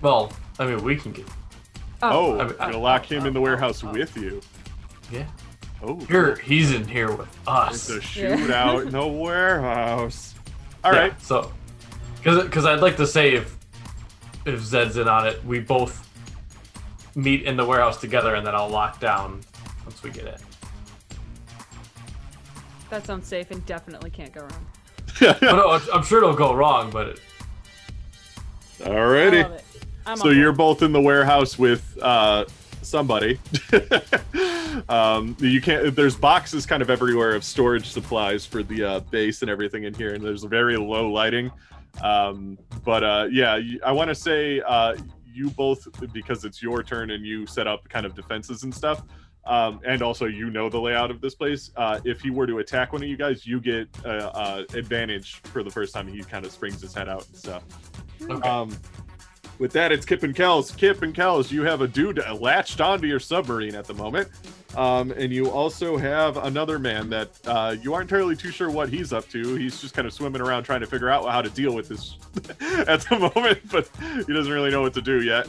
[0.00, 1.26] Well, I mean, we can get.
[2.00, 3.92] Oh, I mean, you're gonna lock him in the oh, warehouse oh, oh.
[3.92, 4.40] with you.
[5.12, 5.26] Yeah.
[5.82, 7.88] Oh, Here, he's in here with us.
[7.88, 8.16] It's us.
[8.16, 8.36] a Yeah.
[8.36, 10.34] shootout in a warehouse.
[10.84, 11.22] All Yeah, right.
[11.22, 11.52] So,
[12.16, 13.56] because because I'd like to say if
[14.44, 16.06] if Zed's in on it, we both
[17.14, 19.40] meet in the warehouse together, and then I'll lock down
[19.84, 20.34] once we get in.
[22.90, 24.66] That sounds safe and definitely can't go wrong.
[25.20, 27.20] But no, I'm- I'm sure it'll go wrong, but it,
[28.82, 29.42] I Alrighty.
[29.42, 29.64] love it.
[30.06, 30.78] I'm So you're board.
[30.78, 32.46] both in the warehouse with uh,
[32.90, 33.38] somebody.
[34.88, 35.94] um, you can't.
[35.94, 39.94] There's boxes kind of everywhere of storage supplies for the uh, base and everything in
[39.94, 41.50] here, and there's very low lighting.
[42.02, 47.10] Um, but uh, yeah, I want to say uh, you both because it's your turn
[47.10, 49.02] and you set up kind of defenses and stuff.
[49.46, 51.70] Um, and also, you know the layout of this place.
[51.76, 55.36] Uh, if he were to attack one of you guys, you get uh, uh, advantage
[55.44, 57.62] for the first time he kind of springs his head out and stuff.
[58.22, 58.48] okay.
[59.60, 60.70] With that, it's Kip and Kells.
[60.70, 64.26] Kip and Kells, you have a dude latched onto your submarine at the moment.
[64.74, 68.88] Um, and you also have another man that uh, you aren't entirely too sure what
[68.88, 69.56] he's up to.
[69.56, 72.16] He's just kind of swimming around trying to figure out how to deal with this
[72.88, 73.86] at the moment, but
[74.26, 75.46] he doesn't really know what to do yet.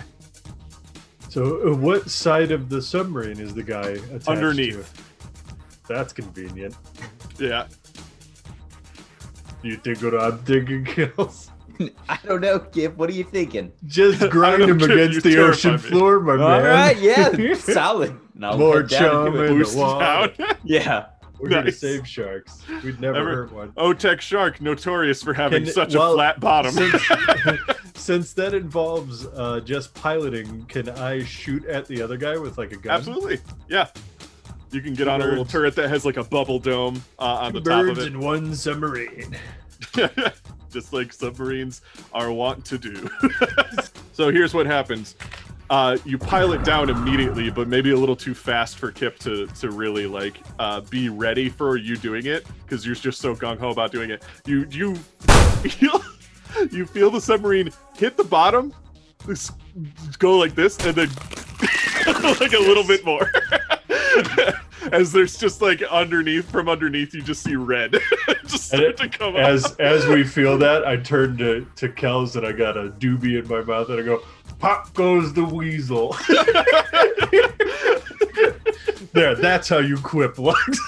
[1.29, 3.95] So, uh, what side of the submarine is the guy
[4.27, 4.93] Underneath.
[4.93, 5.87] to?
[5.87, 6.75] That's convenient.
[7.39, 7.67] Yeah.
[9.63, 11.49] You think what I'm thinking, Kels?
[12.09, 12.95] I don't know, Kip.
[12.97, 13.71] What are you thinking?
[13.85, 15.77] Just grind don't him against the ocean me.
[15.79, 16.41] floor, my man.
[16.43, 18.17] All right, yeah, solid.
[18.35, 19.51] Now More head and do chum it.
[19.51, 20.03] in the water.
[20.43, 20.57] out.
[20.63, 21.05] Yeah.
[21.39, 22.61] We're here to save sharks.
[22.83, 23.71] We'd never Ever- hurt one.
[23.71, 26.71] OTEC Shark, notorious for having Can- such well, a flat bottom.
[26.71, 27.03] Since,
[27.95, 32.71] since that involves uh, just piloting, can I shoot at the other guy with like
[32.73, 32.93] a gun?
[32.93, 33.39] Absolutely.
[33.67, 33.87] Yeah.
[34.71, 37.23] You can get on a Little- little turret that has like a bubble dome uh,
[37.23, 38.07] on Two the top of birds it.
[38.13, 39.35] in one submarine.
[40.71, 41.81] Just like submarines
[42.13, 43.09] are wont to do.
[44.13, 45.15] so here's what happens.
[45.69, 49.71] Uh, you pilot down immediately, but maybe a little too fast for Kip to to
[49.71, 53.69] really like uh, be ready for you doing it because you're just so gung ho
[53.69, 54.21] about doing it.
[54.45, 54.97] You you
[56.71, 58.73] you feel the submarine hit the bottom,
[60.19, 61.07] go like this, and then
[62.41, 63.31] like a little bit more.
[64.91, 67.95] As there's just like underneath, from underneath, you just see red
[68.45, 69.79] just start it- to come As up.
[69.79, 73.47] as we feel that, I turn to to Kells and I got a doobie in
[73.47, 74.23] my mouth and I go,
[74.59, 76.15] "Pop goes the weasel."
[79.13, 80.79] there, that's how you quip Lux.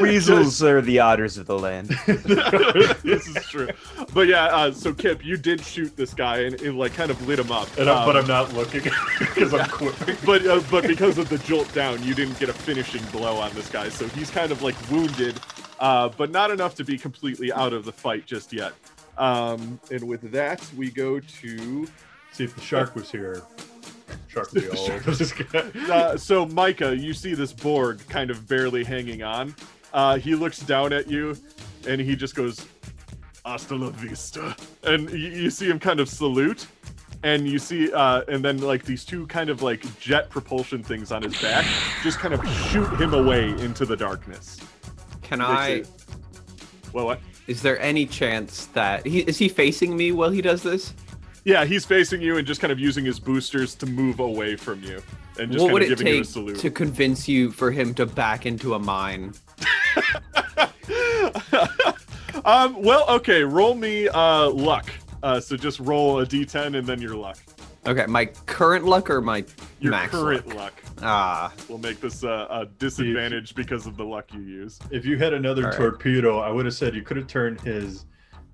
[0.00, 1.88] Weasels are the otters of the land.
[2.06, 3.68] this is true.
[4.12, 7.26] But yeah, uh, so Kip, you did shoot this guy and it like kind of
[7.26, 7.68] lit him up.
[7.78, 8.82] and I, but Um, I'm not looking
[9.18, 10.16] because I'm quipping.
[10.24, 13.52] but uh, but because of the jolt down, you didn't get a finishing blow on
[13.54, 15.38] this guy, so he's kind of like wounded,
[15.80, 18.72] uh, but not enough to be completely out of the fight just yet.
[19.16, 21.86] Um, and with that, we go to
[22.32, 23.42] See if the shark was here.
[24.26, 25.70] Shark would be all over this guy.
[25.88, 26.96] uh, so Micah.
[26.96, 29.54] You see this Borg kind of barely hanging on.
[29.94, 31.36] Uh, he looks down at you,
[31.88, 32.66] and he just goes,
[33.46, 36.66] "Hasta la vista," and you, you see him kind of salute.
[37.22, 41.10] And you see, uh, and then like these two kind of like jet propulsion things
[41.10, 41.64] on his back
[42.02, 44.60] just kind of shoot him away into the darkness.
[45.22, 45.84] Can I?
[46.92, 47.20] Well, what?
[47.46, 50.92] Is there any chance that he is he facing me while he does this?
[51.44, 54.82] Yeah, he's facing you and just kind of using his boosters to move away from
[54.82, 55.02] you,
[55.38, 56.58] and just what kind would of it giving you a take salute.
[56.58, 59.32] to convince you for him to back into a mine?
[62.44, 64.90] Um, well, okay, roll me uh, luck.
[65.22, 67.38] Uh, so just roll a d10 and then your luck.
[67.86, 69.44] Okay, my current luck or my
[69.80, 70.56] Your max current luck?
[70.56, 70.82] luck.
[71.02, 74.78] Ah, will make this uh, a disadvantage because of the luck you use.
[74.90, 75.76] If you had another All right.
[75.78, 78.06] torpedo, I would have said you could have turned his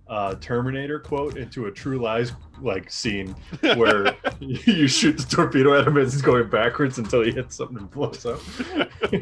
[0.09, 3.35] uh, Terminator quote into a True Lies like scene
[3.77, 7.79] where you shoot the torpedo at him as he's going backwards until he hits something
[7.79, 8.41] and blows up.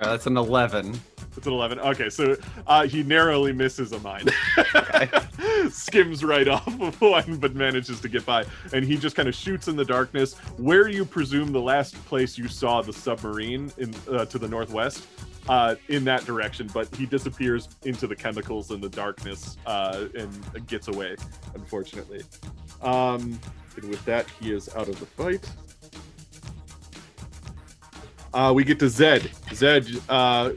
[0.00, 0.98] right, that's an eleven.
[1.36, 1.80] It's an 11.
[1.80, 2.36] Okay, so
[2.66, 4.26] uh, he narrowly misses a mine.
[5.70, 8.46] Skims right off of one, but manages to get by.
[8.72, 10.34] And he just kind of shoots in the darkness.
[10.56, 15.06] Where you presume the last place you saw the submarine in uh, to the northwest,
[15.48, 20.66] uh, in that direction, but he disappears into the chemicals and the darkness uh, and
[20.66, 21.16] gets away,
[21.54, 22.22] unfortunately.
[22.82, 23.38] Um,
[23.76, 25.48] and with that, he is out of the fight.
[28.36, 29.30] Uh, we get to Zed.
[29.54, 30.50] Zed, uh,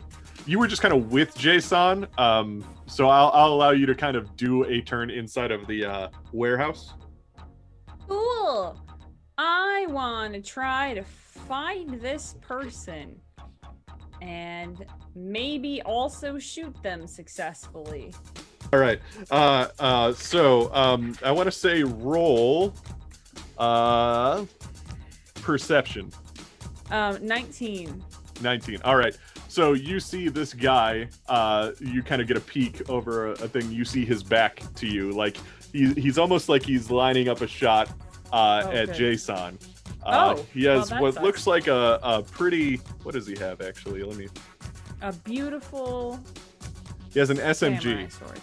[0.45, 4.17] you were just kind of with Jason, um, so I'll, I'll allow you to kind
[4.17, 6.93] of do a turn inside of the uh, warehouse.
[8.05, 8.77] Cool.
[9.37, 13.17] I want to try to find this person
[14.21, 18.13] and maybe also shoot them successfully.
[18.73, 18.99] All right.
[19.31, 22.73] Uh, uh, so um, I want to say roll
[23.57, 24.43] uh,
[25.35, 26.11] perception.
[26.91, 28.03] Um, 19.
[28.41, 28.79] 19.
[28.83, 29.17] All right.
[29.47, 33.47] So you see this guy, uh, you kind of get a peek over a, a
[33.47, 33.71] thing.
[33.71, 35.11] You see his back to you.
[35.11, 35.37] Like
[35.73, 37.89] he, he's almost like he's lining up a shot
[38.31, 38.95] uh, Oh, at good.
[38.95, 39.57] Jason.
[40.03, 41.23] Uh, Oh, he has that what sucks.
[41.25, 42.77] looks like a, a pretty.
[43.03, 44.03] What does he have actually?
[44.03, 44.27] Let me.
[45.01, 46.19] A beautiful
[47.13, 48.11] He has an SMG.
[48.11, 48.39] sword.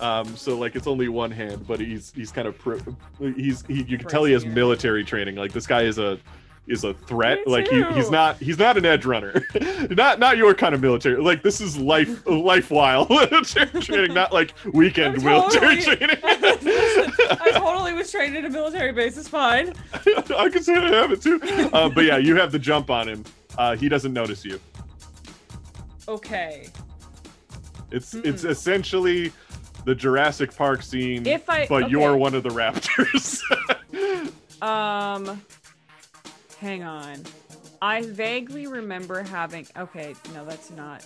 [0.00, 0.06] Oh.
[0.06, 2.78] Um, so like it's only one hand, but he's he's kind of pro,
[3.18, 5.34] he's he, you can tell he has military training.
[5.34, 6.18] Like this guy is a
[6.68, 7.38] is a threat.
[7.46, 9.42] Me like he, he's not he's not an edge runner.
[9.90, 11.16] not not your kind of military.
[11.20, 16.16] Like this is life life while military training, not like weekend I'm military totally- training.
[16.24, 19.16] I totally was trained at a military base.
[19.16, 19.72] It's fine.
[19.92, 21.40] I can say I have it too.
[21.72, 23.24] Uh, but yeah, you have the jump on him.
[23.56, 24.60] Uh, he doesn't notice you.
[26.06, 26.68] Okay.
[27.90, 29.32] It's it's essentially
[29.84, 33.40] the Jurassic Park scene, If I- but you're one of the raptors.
[34.60, 35.40] Um,
[36.60, 37.22] hang on.
[37.80, 39.66] I vaguely remember having.
[39.76, 41.04] Okay, no, that's not.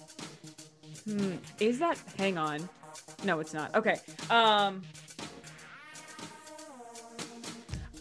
[1.04, 1.98] Hmm, is that?
[2.18, 2.68] Hang on.
[3.24, 3.74] No, it's not.
[3.74, 3.96] Okay.
[4.30, 4.82] Um,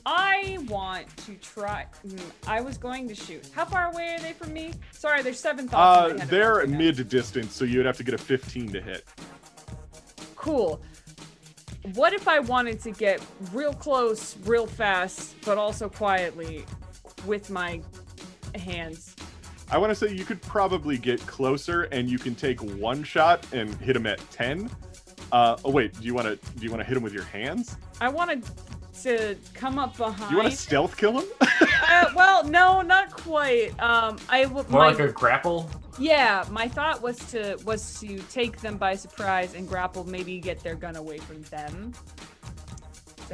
[0.05, 1.85] I want to try.
[2.07, 3.49] hmm, I was going to shoot.
[3.53, 4.73] How far away are they from me?
[4.91, 5.97] Sorry, there's seven thoughts.
[5.97, 6.77] Uh, my head at they're now.
[6.77, 9.05] mid distance, so you'd have to get a 15 to hit.
[10.35, 10.81] Cool.
[11.95, 16.65] What if I wanted to get real close, real fast, but also quietly
[17.25, 17.81] with my
[18.55, 19.15] hands?
[19.69, 23.45] I want to say you could probably get closer, and you can take one shot
[23.53, 24.69] and hit him at 10.
[25.31, 27.23] Uh, oh wait, do you want to do you want to hit him with your
[27.23, 27.77] hands?
[28.01, 28.43] I wanted
[29.03, 30.29] to come up behind.
[30.29, 31.25] You want to stealth kill him?
[31.41, 33.69] uh, well, no, not quite.
[33.81, 35.69] Um, I w- More my, like a grapple.
[35.97, 36.43] yeah.
[36.51, 40.75] My thought was to was to take them by surprise and grapple, maybe get their
[40.75, 41.93] gun away from them.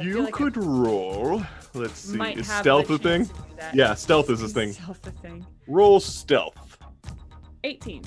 [0.00, 1.42] You like could roll.
[1.74, 2.20] Let's see.
[2.32, 3.26] Is stealth a thing?
[3.26, 3.74] chance to do that.
[3.74, 4.72] Yeah, stealth is a thing.
[4.72, 5.46] Stealth a thing.
[5.66, 6.78] Roll stealth.
[7.64, 8.02] 18.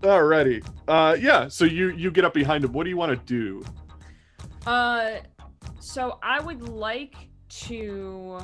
[0.00, 0.66] Alrighty.
[0.88, 1.48] Uh, yeah.
[1.48, 2.72] So you you get up behind him.
[2.72, 3.64] What do you want to do?
[4.66, 5.16] Uh,
[5.80, 7.14] so I would like
[7.48, 8.38] to.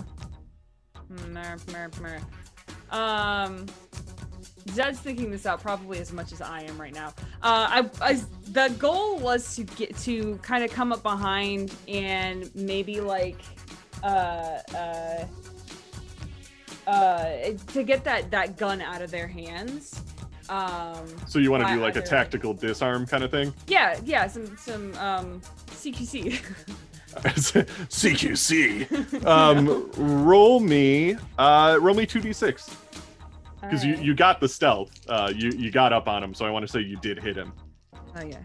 [2.90, 3.66] Um,
[4.70, 7.08] Zed's thinking this out probably as much as I am right now.
[7.42, 8.14] Uh, I, I
[8.52, 13.40] the goal was to get to kind of come up behind and maybe like,
[14.02, 15.24] uh, uh.
[16.86, 20.02] Uh, to get that that gun out of their hands.
[20.48, 23.54] Um, So you want to do like a tactical disarm kind of thing?
[23.68, 25.40] yeah, yeah, some some um
[25.70, 26.42] CQC.
[27.12, 29.24] CQC.
[29.26, 31.16] Um, roll me.
[31.38, 32.68] Uh, roll me two d six
[33.62, 34.90] because you you got the stealth.
[35.08, 37.36] Uh, you you got up on him, so I want to say you did hit
[37.36, 37.52] him.
[37.94, 38.38] Oh yeah.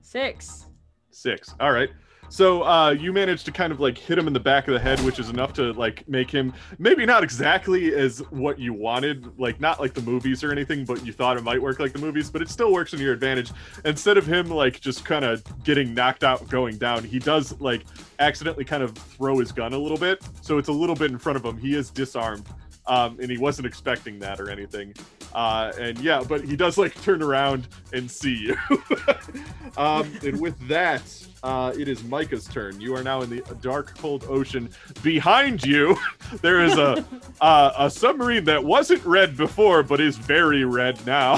[0.00, 0.66] Six.
[1.10, 1.54] Six.
[1.60, 1.90] All right.
[2.30, 4.78] So uh, you managed to kind of like hit him in the back of the
[4.78, 9.36] head, which is enough to like make him maybe not exactly as what you wanted,
[9.36, 11.98] like not like the movies or anything, but you thought it might work like the
[11.98, 13.50] movies, but it still works in your advantage.
[13.84, 17.82] Instead of him like just kind of getting knocked out, going down, he does like
[18.20, 21.18] accidentally kind of throw his gun a little bit, so it's a little bit in
[21.18, 21.58] front of him.
[21.58, 22.46] He is disarmed,
[22.90, 24.92] um, and he wasn't expecting that or anything.
[25.32, 28.56] Uh, and yeah, but he does like turn around and see you.
[29.76, 31.00] um, and with that,
[31.44, 32.80] uh, it is Micah's turn.
[32.80, 34.68] You are now in the dark, cold ocean.
[35.04, 35.96] Behind you,
[36.42, 37.04] there is a
[37.40, 41.34] uh, a submarine that wasn't red before, but is very red now.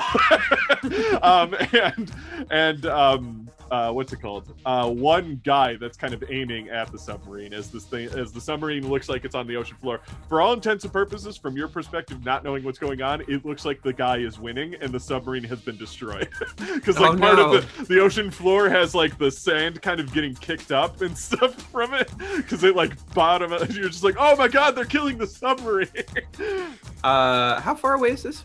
[1.23, 2.13] um, and
[2.51, 4.55] and um, uh, what's it called?
[4.67, 8.41] Uh, one guy that's kind of aiming at the submarine as this thing as the
[8.41, 10.01] submarine looks like it's on the ocean floor.
[10.29, 13.65] For all intents and purposes, from your perspective, not knowing what's going on, it looks
[13.65, 16.29] like the guy is winning and the submarine has been destroyed.
[16.83, 17.55] Because like Oh, part no.
[17.55, 21.17] of the, the ocean floor has like the sand kind of getting kicked up and
[21.29, 22.11] stuff from it.
[22.37, 25.89] Because it like bottom, you're just like, oh my god, they're killing the submarine.
[27.03, 28.45] Uh, how far away is this?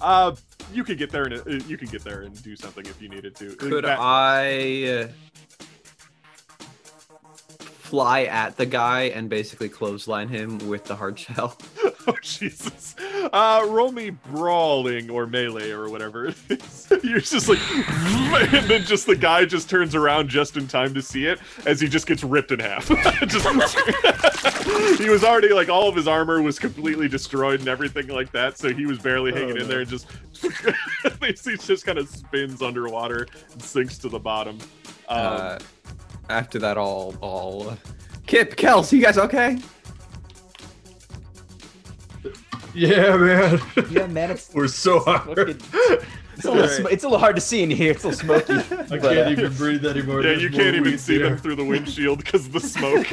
[0.00, 0.34] Uh,
[0.72, 3.08] you could get there and uh, you can get there and do something if you
[3.08, 3.54] needed to.
[3.56, 5.08] Could That- I uh,
[7.58, 11.56] fly at the guy and basically clothesline him with the hard shell?
[12.08, 12.94] Oh Jesus!
[13.32, 16.86] Uh, roll me brawling or melee or whatever it is.
[17.02, 17.58] You're just like,
[18.52, 21.80] and then just the guy just turns around just in time to see it as
[21.80, 22.88] he just gets ripped in half.
[23.26, 28.30] just, he was already like all of his armor was completely destroyed and everything like
[28.32, 30.06] that, so he was barely hanging in there and just
[30.42, 34.58] he just kind of spins underwater and sinks to the bottom.
[35.08, 35.58] Um, Uh,
[36.28, 37.78] after that, all, all.
[38.26, 39.58] Kip, Kels, you guys okay?
[42.74, 43.60] Yeah, man.
[43.90, 45.26] Yeah, man, it's We're so hot.
[45.26, 45.60] Fucking-
[46.36, 47.92] it's a, little, sm- it's a little hard to see in here.
[47.92, 48.52] It's a little smoky.
[48.54, 50.16] I but, can't uh, even breathe anymore.
[50.16, 53.06] yeah, There's you can't even weed see them through the windshield because of the smoke.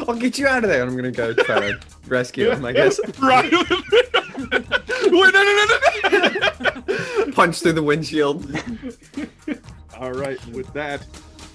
[0.08, 0.82] I'll get you out of there.
[0.82, 2.98] I'm gonna go try to rescue him, I guess.
[3.20, 3.52] right.
[3.52, 3.70] Wait,
[5.10, 6.28] no, no, no, no,
[7.26, 7.32] no.
[7.32, 8.46] Punch through the windshield.
[9.98, 11.06] All right, with that,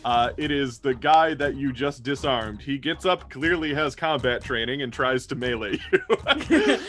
[0.05, 2.61] uh, it is the guy that you just disarmed.
[2.61, 5.99] He gets up, clearly has combat training, and tries to melee you.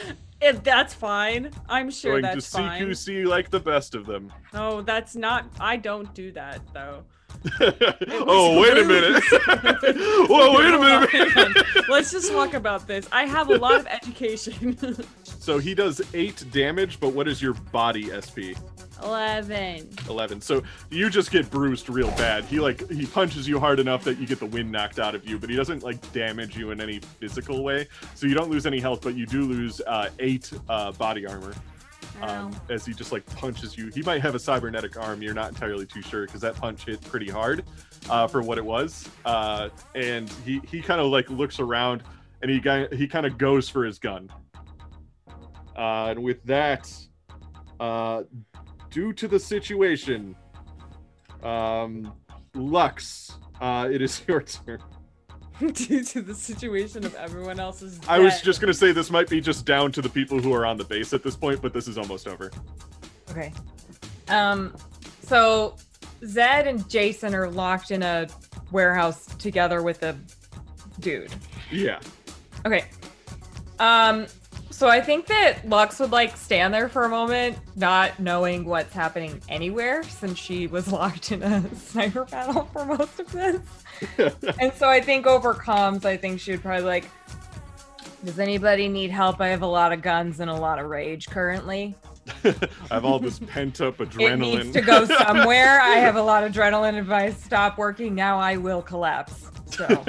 [0.40, 2.78] if that's fine, I'm sure that's fine.
[2.78, 3.22] Going that's to fine.
[3.22, 4.32] CQC like the best of them.
[4.52, 5.46] No, that's not.
[5.60, 7.04] I don't do that though.
[7.60, 9.22] Oh, wait a minute.
[10.28, 11.88] Whoa, wait a Hold on, hang minute.
[11.88, 13.08] Let's just talk about this.
[13.12, 14.76] I have a lot of education.
[15.24, 18.56] so he does eight damage, but what is your body SP?
[19.02, 19.88] Eleven.
[20.08, 24.04] 11 so you just get bruised real bad he like he punches you hard enough
[24.04, 26.70] that you get the wind knocked out of you but he doesn't like damage you
[26.70, 30.08] in any physical way so you don't lose any health but you do lose uh
[30.20, 31.52] eight uh body armor
[32.22, 33.88] um, as he just like punches you.
[33.88, 35.22] He might have a cybernetic arm.
[35.22, 37.64] You're not entirely too sure because that punch hit pretty hard
[38.10, 39.08] uh for what it was.
[39.24, 42.02] Uh and he he kind of like looks around
[42.42, 44.30] and he guy he kind of goes for his gun.
[45.76, 46.90] Uh and with that
[47.80, 48.22] uh
[48.94, 50.36] due to the situation,
[51.42, 52.14] um,
[52.54, 54.78] Lux, uh, it is your turn.
[55.72, 58.00] Due to the situation of everyone else's.
[58.08, 60.66] I was just gonna say this might be just down to the people who are
[60.66, 62.50] on the base at this point, but this is almost over.
[63.30, 63.52] Okay.
[64.28, 64.74] Um,
[65.22, 65.76] so
[66.26, 68.28] Zed and Jason are locked in a
[68.72, 70.18] warehouse together with a
[71.00, 71.34] dude.
[71.70, 72.00] Yeah.
[72.66, 72.84] Okay.
[73.78, 74.26] Um,
[74.74, 78.92] so I think that Lux would like stand there for a moment, not knowing what's
[78.92, 83.60] happening anywhere, since she was locked in a sniper battle for most of this.
[84.58, 87.08] and so I think over comms, I think she would probably like,
[88.24, 89.40] does anybody need help?
[89.40, 91.94] I have a lot of guns and a lot of rage currently.
[92.44, 92.54] I
[92.90, 94.32] have all this pent up adrenaline.
[94.32, 95.80] It needs to go somewhere.
[95.82, 97.00] I have a lot of adrenaline.
[97.00, 99.52] If I stop working now, I will collapse.
[99.66, 100.04] So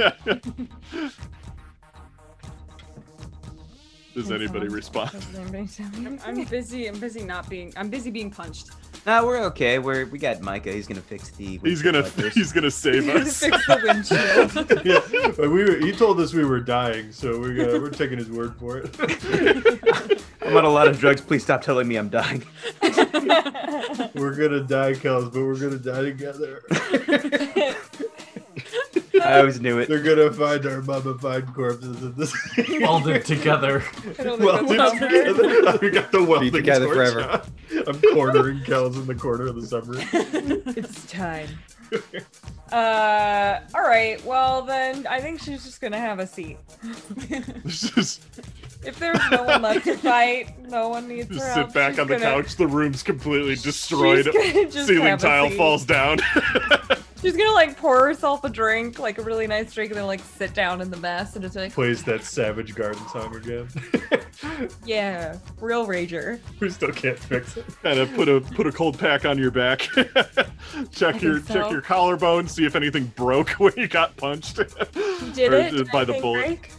[4.16, 5.12] Does anybody respond?
[5.12, 5.68] Does anybody
[6.08, 6.88] I'm, I'm busy.
[6.88, 7.74] I'm busy not being.
[7.76, 8.70] I'm busy being punched.
[9.06, 9.78] no, we're okay.
[9.78, 10.72] We're we got Micah.
[10.72, 11.60] He's gonna fix the.
[11.62, 12.34] He's gonna wipers.
[12.34, 13.42] he's gonna save us.
[13.42, 14.86] Fix the windshield.
[14.86, 18.18] yeah, but we were, he told us we were dying, so we're gonna, we're taking
[18.18, 20.24] his word for it.
[20.42, 21.20] I'm on a lot of drugs.
[21.20, 22.42] Please stop telling me I'm dying.
[24.14, 26.64] we're gonna die, Kels, but we're gonna die together.
[29.24, 29.88] I always knew it.
[29.88, 32.34] They're gonna find our mummified corpses in this.
[32.82, 33.84] Welded together.
[34.20, 35.78] I Welded that's together.
[35.82, 37.22] we got the welding together torch forever.
[37.22, 37.48] out.
[37.88, 40.08] I'm cornering Kels in the corner of the submarine.
[40.78, 41.48] It's time.
[42.72, 44.24] Uh, all right.
[44.26, 46.58] Well, then I think she's just gonna have a seat.
[47.64, 48.20] This is-
[48.84, 51.74] If there's no one left to fight, no one needs just her sit help.
[51.74, 52.56] back on the gonna- couch.
[52.56, 54.26] The room's completely destroyed.
[54.26, 56.20] She's gonna just Ceiling tile falls down.
[57.26, 60.20] She's gonna like pour herself a drink, like a really nice drink, and then like
[60.20, 63.68] sit down in the mess and just like, Plays that Savage Garden song again.
[64.86, 66.40] yeah, real rager.
[66.60, 67.66] we still can't fix it.
[67.82, 69.80] kind of put a put a cold pack on your back.
[70.92, 71.54] check I your so.
[71.56, 74.58] check your collarbone, see if anything broke when you got punched.
[74.58, 76.46] Did Or it Did by the anything bullet.
[76.46, 76.72] break?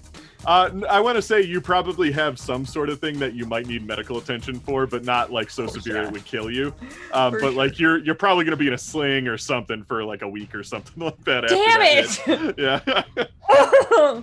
[0.47, 3.47] Uh, n- I want to say you probably have some sort of thing that you
[3.47, 6.73] might need medical attention for, but not like so For severe it would kill you.
[7.13, 7.51] Um, but sure.
[7.53, 10.55] like you're you're probably gonna be in a sling or something for like a week
[10.55, 11.49] or something like that.
[11.49, 12.11] Damn that it!
[12.11, 12.59] hit.
[12.59, 13.03] Yeah.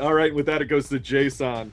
[0.00, 0.34] All right.
[0.34, 1.72] With that, it goes to Jason.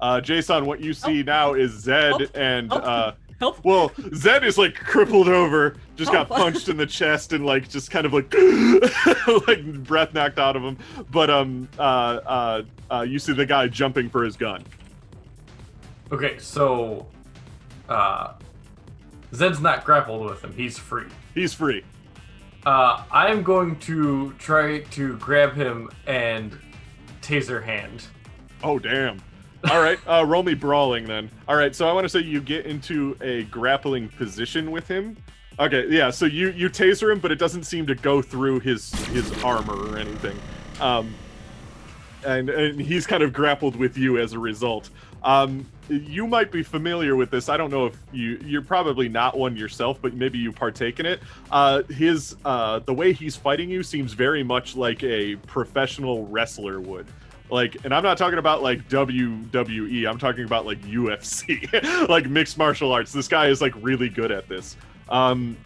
[0.00, 2.30] Uh, Jason, what you see now is Zed Help.
[2.36, 2.84] and Help.
[2.84, 3.64] uh, Help.
[3.64, 6.36] well, Zed is like crippled over, just got Oh.
[6.36, 8.32] punched in the chest and like just kind of like
[9.48, 10.78] like breath knocked out of him.
[11.10, 14.62] But um uh uh, uh you see the guy jumping for his gun.
[16.12, 17.06] Okay, so
[17.88, 18.34] uh
[19.34, 21.06] Zed's not grappled with him, he's free.
[21.34, 21.82] He's free.
[22.64, 26.56] Uh I am going to try to grab him and
[27.20, 28.06] taser hand.
[28.62, 29.20] Oh damn.
[29.70, 31.30] All right, uh, roll me brawling then.
[31.48, 35.16] All right, so I want to say you get into a grappling position with him.
[35.58, 36.10] Okay, yeah.
[36.10, 39.74] So you you taser him, but it doesn't seem to go through his his armor
[39.74, 40.36] or anything.
[40.80, 41.14] Um,
[42.26, 44.90] and and he's kind of grappled with you as a result.
[45.22, 47.48] Um, you might be familiar with this.
[47.48, 51.06] I don't know if you you're probably not one yourself, but maybe you partake in
[51.06, 51.20] it.
[51.50, 56.80] Uh, his uh, the way he's fighting you seems very much like a professional wrestler
[56.80, 57.06] would.
[57.50, 60.08] Like, and I'm not talking about like WWE.
[60.08, 63.12] I'm talking about like UFC, like mixed martial arts.
[63.12, 64.76] This guy is like really good at this.
[65.08, 65.56] Um,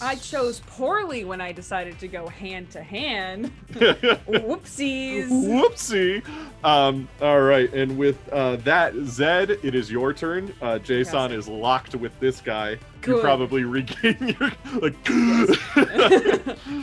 [0.00, 3.50] I chose poorly when I decided to go hand to hand.
[3.72, 5.28] Whoopsies.
[5.28, 6.22] Whoopsie.
[6.64, 10.54] Um, all right, and with uh, that, Zed, it is your turn.
[10.60, 12.78] Uh, Jason is locked with this guy.
[13.06, 15.02] You probably regain your like.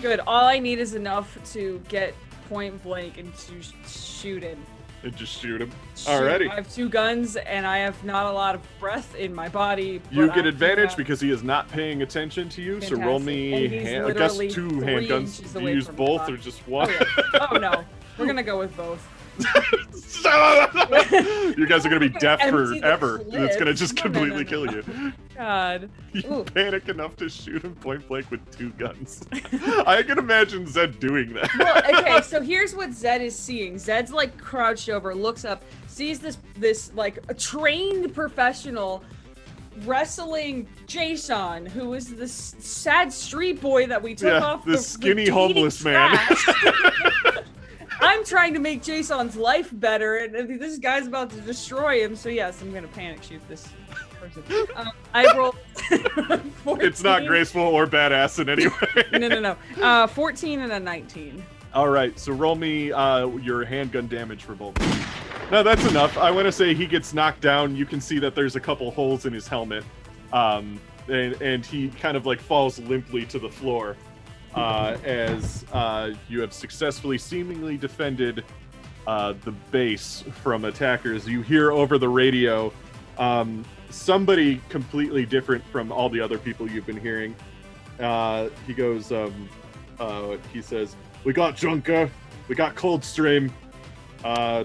[0.02, 0.20] Good.
[0.22, 2.16] All I need is enough to get
[2.50, 4.64] point blank and to sh- shoot him.
[5.04, 5.72] and just shoot him.
[5.96, 6.10] Shoot.
[6.10, 6.50] Alrighty.
[6.50, 10.02] I have two guns and I have not a lot of breath in my body.
[10.10, 12.82] You get I advantage because he is not paying attention to you.
[12.82, 15.54] So roll me, hand, I guess two handguns.
[15.54, 16.90] Do you use both or just one?
[16.90, 17.48] Oh, yeah.
[17.52, 17.84] oh no,
[18.18, 19.06] we're gonna go with both.
[21.58, 23.18] you guys are gonna be deaf forever.
[23.18, 25.14] and It's gonna just No, no, no, completely no, kill you.
[25.36, 25.90] God.
[26.14, 26.44] You Ooh.
[26.44, 29.24] panic enough to shoot him point blank with two guns.
[29.86, 31.50] I can imagine Zed doing that.
[31.60, 33.78] Well, okay, so here's what Zed is seeing.
[33.78, 39.04] Zed's like crouched over, looks up, sees this this like a trained professional
[39.84, 45.28] wrestling Jason, who is this sad street boy that we took Yeah, off the, skinny
[45.28, 46.18] homeless man.
[48.00, 52.16] I'm trying to make Jason's life better, and this guy's about to destroy him.
[52.16, 53.68] So yes, I'm gonna panic shoot this
[54.20, 54.44] person.
[54.76, 55.56] Um, I rolled.
[55.78, 56.52] 14.
[56.86, 59.06] it's not graceful or badass in any way.
[59.20, 59.84] No, no, no.
[59.84, 61.44] Uh, 14 and a 19.
[61.74, 64.78] All right, so roll me uh, your handgun damage for both.
[65.52, 66.18] No, that's enough.
[66.18, 67.76] I want to say he gets knocked down.
[67.76, 69.84] You can see that there's a couple holes in his helmet,
[70.34, 73.96] um, and and he kind of like falls limply to the floor
[74.56, 78.44] uh, as uh, you have successfully, seemingly defended
[79.06, 81.28] uh, the base from attackers.
[81.28, 82.74] You hear over the radio
[83.18, 87.36] um, somebody completely different from all the other people you've been hearing.
[88.00, 89.50] Uh, he goes, um,
[90.00, 92.10] uh, he says, "We got Junker,
[92.48, 93.52] we got Coldstream.
[94.24, 94.64] Uh,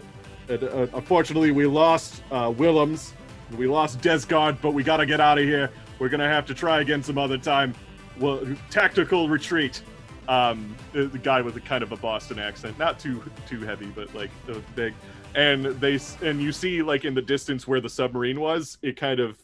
[0.49, 3.13] and, uh, unfortunately, we lost uh, Willems,
[3.57, 5.71] we lost Desgard, but we gotta get out of here.
[5.99, 7.75] We're gonna have to try again some other time.
[8.21, 9.83] Well, tactical retreat."
[10.29, 13.87] Um, the, the guy with a kind of a Boston accent, not too too heavy,
[13.87, 14.95] but like uh, big.
[15.35, 19.19] And they and you see like in the distance where the submarine was, it kind
[19.19, 19.39] of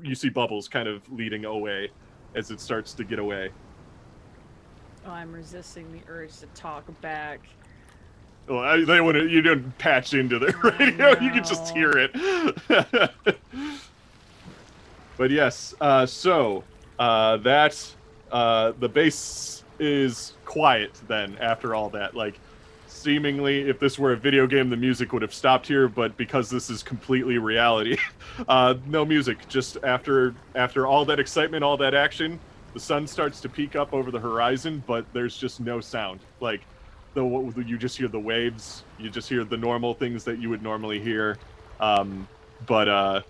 [0.00, 1.90] you see bubbles kind of leading away
[2.34, 3.50] as it starts to get away.
[5.04, 7.40] Oh, I'm resisting the urge to talk back.
[8.48, 9.30] Well, I, they wouldn't.
[9.30, 11.18] You didn't patch into the radio.
[11.20, 12.12] You could just hear it.
[15.16, 16.64] but yes, uh, so
[16.98, 17.94] uh, that
[18.32, 20.90] uh, the base is quiet.
[21.06, 22.38] Then after all that, like
[22.88, 25.88] seemingly, if this were a video game, the music would have stopped here.
[25.88, 27.96] But because this is completely reality,
[28.48, 29.48] uh, no music.
[29.48, 32.40] Just after after all that excitement, all that action,
[32.74, 36.20] the sun starts to peek up over the horizon, but there's just no sound.
[36.40, 36.62] Like
[37.14, 40.62] the you just hear the waves you just hear the normal things that you would
[40.62, 41.36] normally hear
[41.80, 42.26] um
[42.66, 43.20] but uh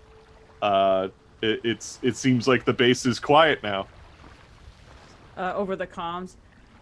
[0.61, 1.07] uh
[1.41, 3.85] it, it's it seems like the base is quiet now
[5.37, 6.35] Uh, over the comms.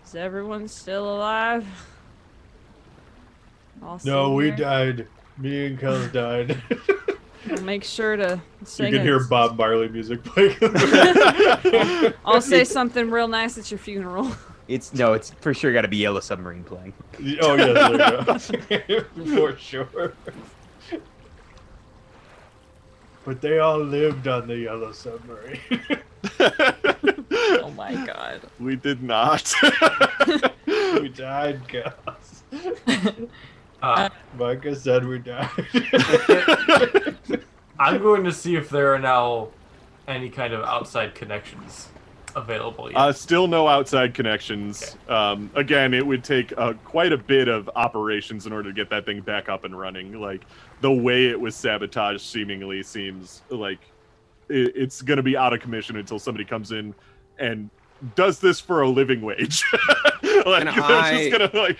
[0.05, 1.65] Is everyone still alive?
[3.83, 4.57] All No, we there?
[4.57, 5.07] died.
[5.37, 6.61] Me and Kel died.
[7.63, 8.39] Make sure to
[8.77, 9.01] you can it.
[9.01, 10.55] hear Bob Marley music playing.
[12.25, 14.31] I'll say something real nice at your funeral.
[14.67, 16.93] It's no, it's for sure got to be Yellow Submarine playing.
[17.41, 19.25] oh yes, there you go.
[19.35, 20.13] For sure.
[23.25, 25.59] But they all lived on the yellow submarine.
[27.63, 28.41] Oh my god.
[28.59, 29.53] we did not
[30.65, 32.43] we died, guys.
[33.83, 35.49] Uh, Micah said we died.
[37.79, 39.47] I'm going to see if there are now
[40.07, 41.87] any kind of outside connections
[42.35, 42.97] available yet.
[42.97, 47.69] uh still no outside connections um again it would take uh, quite a bit of
[47.75, 50.45] operations in order to get that thing back up and running like
[50.79, 53.79] the way it was sabotaged seemingly seems like
[54.47, 56.93] it, it's going to be out of commission until somebody comes in
[57.41, 57.69] and
[58.15, 59.63] does this for a living wage
[60.45, 61.77] like they're I- just gonna like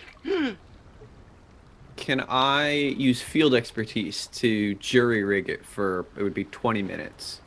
[1.95, 7.41] Can I use field expertise to jury rig it for it would be 20 minutes?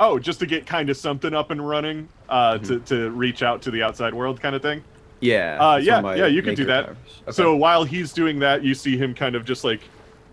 [0.00, 3.62] Oh, just to get kind of something up and running, uh, to, to reach out
[3.62, 4.82] to the outside world, kind of thing.
[5.20, 5.58] Yeah.
[5.60, 6.88] Uh, yeah, yeah, you can do that.
[6.88, 6.96] Okay.
[7.30, 9.80] So while he's doing that, you see him kind of just like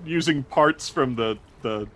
[0.06, 1.88] using parts from the the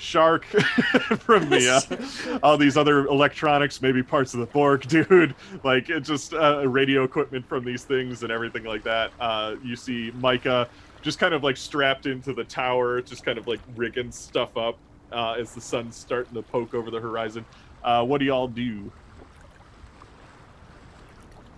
[0.00, 0.44] shark,
[1.20, 5.34] from the uh, all these other electronics, maybe parts of the Borg, dude.
[5.62, 9.12] Like it just uh, radio equipment from these things and everything like that.
[9.20, 10.68] Uh, you see Micah
[11.02, 14.76] just kind of like strapped into the tower, just kind of like rigging stuff up
[15.12, 17.44] uh, as the sun's starting to poke over the horizon.
[17.82, 18.90] Uh, what do y'all do?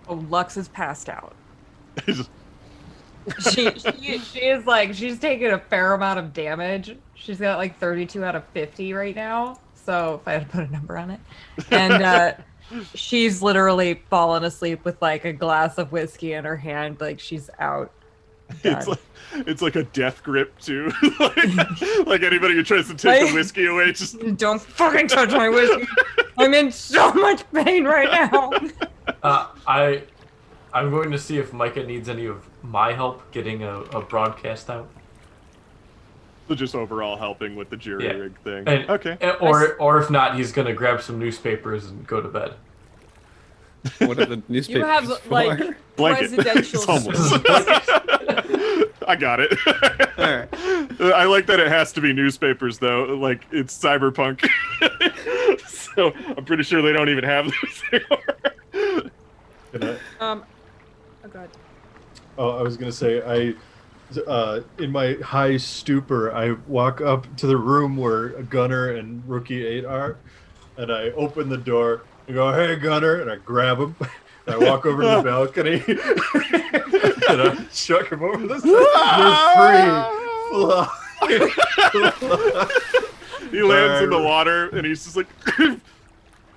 [0.07, 1.33] Oh, Lux is passed out.
[3.27, 6.95] Just- She, she she is like she's taking a fair amount of damage.
[7.15, 9.59] She's got like 32 out of 50 right now.
[9.85, 11.19] So if I had to put a number on it,
[11.71, 12.33] and uh,
[12.95, 17.49] she's literally fallen asleep with like a glass of whiskey in her hand, like she's
[17.59, 17.91] out.
[18.63, 18.99] it's like
[19.33, 20.91] it's like a death grip too.
[21.19, 21.37] like,
[22.05, 25.87] like anybody who tries to take the whiskey away, just Don't fucking touch my whiskey.
[26.37, 28.51] I'm in so much pain right now.
[29.23, 30.03] Uh, I,
[30.73, 34.69] I'm going to see if Micah needs any of my help getting a, a broadcast
[34.69, 34.89] out.
[36.47, 38.11] So just overall helping with the jury Yeah.
[38.13, 38.67] rig thing.
[38.67, 39.17] And, okay.
[39.21, 42.55] and- or, or if not, he's gonna grab some newspapers and go to bed.
[43.99, 45.29] What are the newspapers You have for?
[45.29, 46.31] like Blanket.
[46.45, 46.79] presidential.
[46.79, 47.31] It's homeless.
[49.07, 49.51] I got it.
[50.17, 50.49] Alright.
[51.13, 53.03] I like that it has to be newspapers though.
[53.15, 54.47] Like it's cyberpunk.
[55.67, 59.11] so I'm pretty sure they don't even have those anymore.
[60.21, 60.45] Um, god.
[62.37, 63.53] Oh, I was gonna say I,
[64.27, 69.65] uh, in my high stupor, I walk up to the room where Gunner and Rookie
[69.65, 70.17] Eight are,
[70.77, 73.95] and I open the door and go, "Hey, Gunner!" and I grab him.
[74.47, 75.83] And I walk over to the balcony
[77.29, 78.69] and I chuck him over the side.
[78.69, 79.89] You're free.
[80.51, 80.87] Fly.
[83.51, 85.27] he lands in the water and he's just like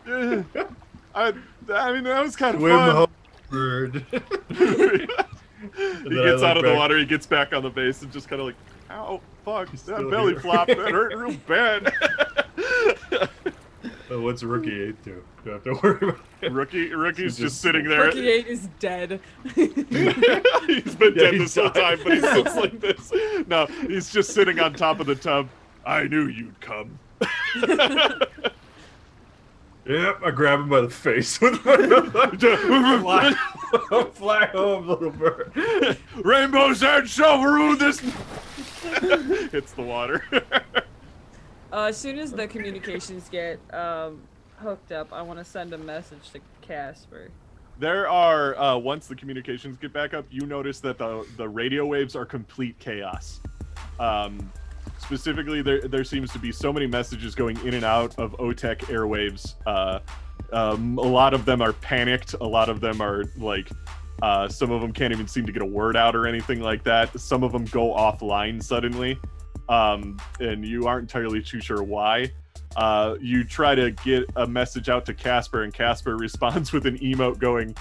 [0.08, 0.42] "Eh,
[1.14, 1.32] I
[1.72, 2.94] I mean that was kind of Swim fun.
[2.94, 3.10] home,
[3.50, 4.04] bird.
[5.76, 8.40] He gets out of the water, he gets back on the base and just kind
[8.40, 8.56] of like,
[8.90, 11.92] ow, fuck, that belly here." flop, that hurt real bad.
[14.08, 15.22] What's Rookie Eight do?
[15.44, 16.52] Do I have to worry about it?
[16.52, 18.04] Rookie, Rookie's Just- just sitting there.
[18.04, 19.20] Rookie Eight is dead.
[19.54, 23.12] he's been Yeah, dead he this whole time, but he sits like this.
[23.48, 25.48] No, he's just sitting on top of the tub.
[25.84, 26.98] I knew you'd come.
[29.88, 31.76] Yep, I grab him by the face with my
[33.00, 33.32] fly,
[34.12, 35.52] fly home, little bird.
[36.16, 38.00] Rainbow's Edge shall rule this.
[39.52, 40.24] Hits the water.
[41.72, 44.22] Uh, as soon as the communications get um,
[44.56, 47.28] hooked up, I want to send a message to Casper.
[47.78, 51.86] There are uh, once the communications get back up, you notice that the the radio
[51.86, 53.40] waves are complete chaos.
[54.00, 54.50] Um,
[54.98, 58.78] specifically, there there seems to be so many messages going in and out of OTEC
[58.86, 59.54] airwaves.
[59.66, 60.00] Uh,
[60.52, 62.34] um, a lot of them are panicked.
[62.34, 63.70] A lot of them are like.
[64.22, 66.82] Uh, some of them can't even seem to get a word out or anything like
[66.84, 67.20] that.
[67.20, 69.18] Some of them go offline suddenly,
[69.68, 72.32] um, and you aren't entirely too sure why.
[72.76, 76.98] Uh, you try to get a message out to Casper, and Casper responds with an
[76.98, 77.74] emote going,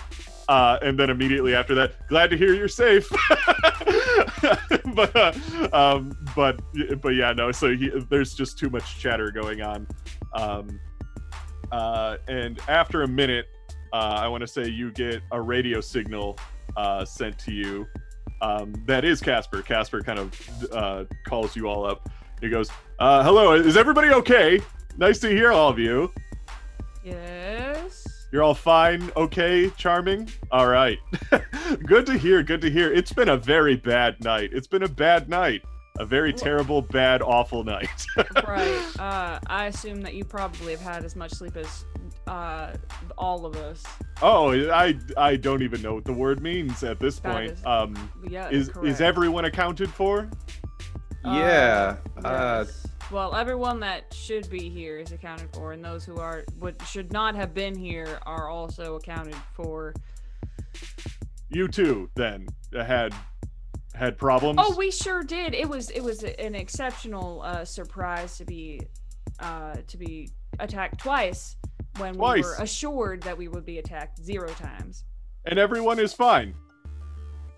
[0.47, 3.09] uh, and then immediately after that, glad to hear you're safe.
[4.93, 5.33] but, uh,
[5.73, 6.61] um, but,
[7.01, 7.51] but yeah, no.
[7.51, 9.87] So he, there's just too much chatter going on.
[10.33, 10.79] Um,
[11.71, 13.47] uh, and after a minute,
[13.93, 16.37] uh, I want to say you get a radio signal
[16.77, 17.87] uh, sent to you.
[18.41, 19.61] Um, that is Casper.
[19.61, 22.09] Casper kind of uh, calls you all up.
[22.41, 24.59] He goes, "Hello, is everybody okay?
[24.97, 26.11] Nice to hear all of you.
[27.03, 28.04] Yes.
[28.31, 30.29] You're all fine, okay, charming.
[30.51, 30.97] All right,
[31.85, 32.43] good to hear.
[32.43, 32.91] Good to hear.
[32.91, 34.49] It's been a very bad night.
[34.53, 35.61] It's been a bad night.
[35.97, 38.05] A very terrible, bad, awful night.
[38.45, 38.99] right.
[38.99, 41.85] Uh, I assume that you probably have had as much sleep as
[42.27, 42.73] uh,
[43.17, 43.81] all of us.
[44.21, 47.51] oh, I I don't even know what the word means at this That point.
[47.53, 48.49] is- um, Yeah.
[48.49, 48.89] is correct.
[48.89, 50.29] is everyone accounted for?
[51.23, 51.95] Yeah.
[52.23, 52.85] Uh, yes.
[53.11, 57.11] Well, everyone that should be here is accounted for, and those who are what should
[57.11, 59.93] not have been here are also accounted for.
[61.49, 63.13] You too, then had
[63.93, 64.59] had problems.
[64.61, 65.53] Oh, we sure did.
[65.53, 68.81] It was it was an exceptional uh, surprise to be
[69.39, 70.29] uh, to be
[70.59, 71.55] attacked twice
[71.97, 75.05] when we were assured that we would be attacked zero times
[75.45, 76.53] and everyone is fine.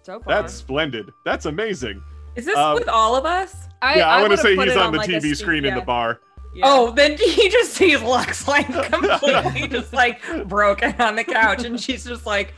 [0.04, 0.36] so far.
[0.42, 1.10] That's splendid.
[1.26, 2.02] That's amazing.
[2.38, 3.68] Is this Um, with all of us?
[3.82, 5.76] I, yeah, I, want to say he's it on the like TV spe- screen in
[5.76, 6.20] the bar.
[6.56, 6.66] yeah.
[6.68, 11.80] Oh, then he just sees Lux like completely just like broken on the couch, and
[11.80, 12.54] she's just like,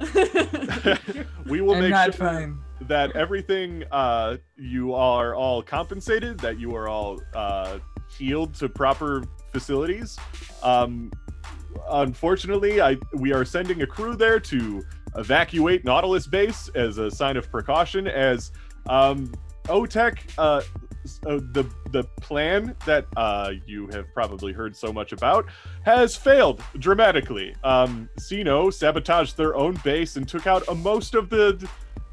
[1.46, 6.74] we will "I'm make sure fine." that everything uh, you are all compensated, that you
[6.74, 7.78] are all uh,
[8.16, 9.22] healed to proper
[9.52, 10.18] facilities.
[10.62, 11.12] Um,
[11.90, 14.82] unfortunately, I we are sending a crew there to
[15.16, 18.06] evacuate Nautilus base as a sign of precaution.
[18.08, 18.50] As
[18.88, 19.32] um,
[19.64, 20.62] OTEC, uh,
[21.04, 25.46] s- uh, the the plan that uh, you have probably heard so much about
[25.84, 27.54] has failed dramatically.
[27.62, 31.68] Um, CINO sabotaged their own base and took out a, most of the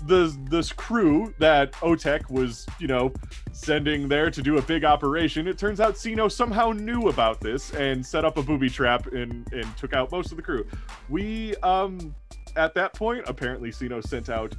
[0.06, 3.12] the this crew that OTEC was, you know,
[3.52, 7.74] sending there to do a big operation, it turns out CINO somehow knew about this
[7.74, 10.66] and set up a booby trap and and took out most of the crew.
[11.10, 12.16] We um
[12.56, 14.56] at that point, apparently CINO sent out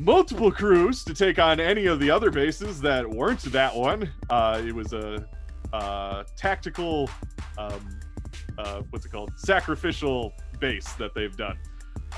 [0.00, 4.10] multiple crews to take on any of the other bases that weren't that one.
[4.30, 5.26] Uh, it was a
[5.74, 7.08] uh, tactical,
[7.58, 8.00] um,
[8.58, 9.30] uh, what's it called?
[9.36, 11.58] Sacrificial base that they've done.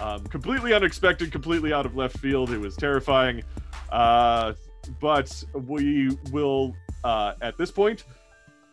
[0.01, 2.51] Um, completely unexpected, completely out of left field.
[2.51, 3.43] It was terrifying.
[3.91, 4.55] Uh,
[5.01, 8.05] but we will, uh, at this point,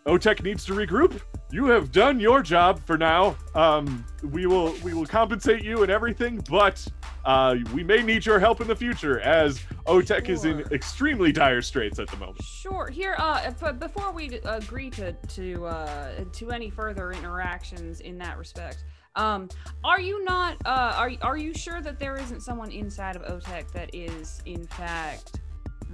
[0.09, 1.21] OTEC needs to regroup.
[1.51, 3.37] You have done your job for now.
[3.53, 6.83] Um, we will we will compensate you and everything, but
[7.25, 11.61] uh, we may need your help in the future as OTEC is in extremely dire
[11.61, 12.41] straits at the moment.
[12.41, 12.89] Sure.
[12.89, 18.39] Here, uh, but before we agree to to uh, to any further interactions in that
[18.39, 19.47] respect, um,
[19.83, 23.71] are you not uh, are are you sure that there isn't someone inside of OTEC
[23.73, 25.39] that is in fact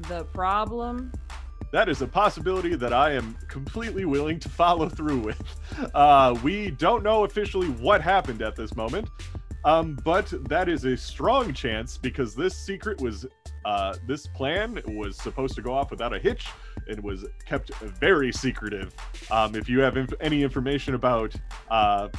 [0.08, 1.12] the problem?
[1.72, 5.42] That is a possibility that I am completely willing to follow through with.
[5.94, 9.10] Uh, we don't know officially what happened at this moment,
[9.66, 13.26] um, but that is a strong chance because this secret was,
[13.66, 16.48] uh, this plan was supposed to go off without a hitch
[16.88, 18.94] and was kept very secretive.
[19.32, 21.36] Um, if you have inf- any information about
[21.70, 22.10] uh,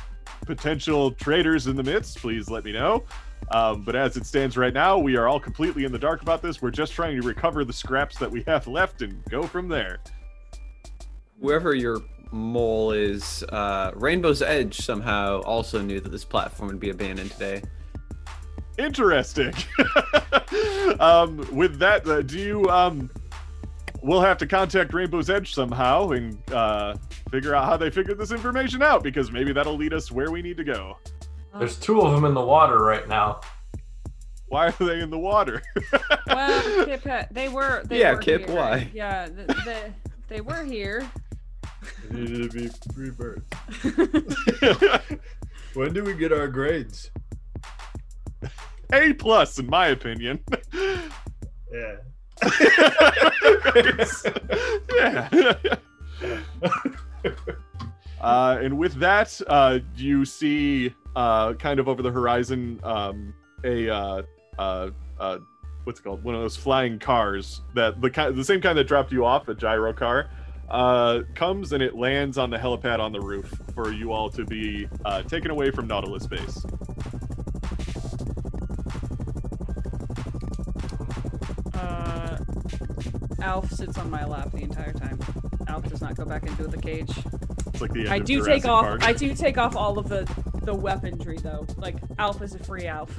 [0.44, 3.04] potential traitors in the midst, please let me know.
[3.50, 6.42] Um, but as it stands right now, we are all completely in the dark about
[6.42, 6.60] this.
[6.60, 9.98] We're just trying to recover the scraps that we have left and go from there.
[11.40, 12.00] Whoever your
[12.32, 17.62] mole is, uh, Rainbow's Edge somehow also knew that this platform would be abandoned today.
[18.78, 19.54] Interesting.
[21.00, 22.68] um, with that, uh, do you?
[22.68, 23.10] Um,
[24.02, 26.96] we'll have to contact Rainbow's Edge somehow and uh,
[27.30, 30.42] figure out how they figured this information out because maybe that'll lead us where we
[30.42, 30.98] need to go.
[31.58, 33.40] There's two of them in the water right now.
[34.48, 35.62] Why are they in the water?
[36.28, 37.82] Well, Kip, uh, they were.
[37.84, 38.56] They Yeah, were Kip, here.
[38.56, 38.90] why?
[38.92, 39.92] Yeah, th- they
[40.28, 41.08] they were here.
[42.10, 43.44] Needed to be three birds.
[45.74, 47.10] When do we get our grades?
[48.92, 50.40] A plus, in my opinion.
[51.72, 51.96] Yeah.
[54.94, 55.28] yeah.
[58.20, 63.34] uh, and with that, uh, you see uh, kind of over the horizon um,
[63.64, 64.22] a uh,
[64.58, 65.38] uh, uh,
[65.84, 66.22] what's it called?
[66.22, 69.48] One of those flying cars that the kind, the same kind that dropped you off,
[69.48, 70.28] a gyro car,
[70.68, 74.44] uh, comes and it lands on the helipad on the roof for you all to
[74.44, 76.64] be uh, taken away from Nautilus base.
[81.72, 82.38] Uh,
[83.40, 85.18] Alf sits on my lap the entire time.
[85.66, 87.24] Alf does not go back into the cage.
[87.76, 88.84] It's like the end I of do Jurassic take off.
[88.86, 89.02] Park.
[89.04, 90.26] I do take off all of the
[90.62, 91.66] the weaponry though.
[91.76, 93.10] Like Alf is a free Alf.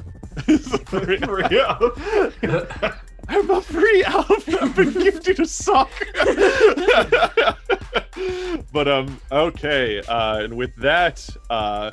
[3.30, 4.48] I'm a free elf.
[4.62, 5.90] I've been gifted a sock.
[8.72, 10.02] but um, okay.
[10.08, 11.92] Uh, and with that, uh,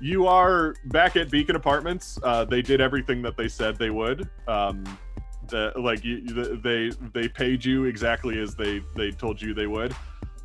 [0.00, 2.18] you are back at Beacon Apartments.
[2.22, 4.28] Uh, they did everything that they said they would.
[4.46, 4.84] Um,
[5.48, 9.66] the, like you, you- they they paid you exactly as they they told you they
[9.66, 9.94] would.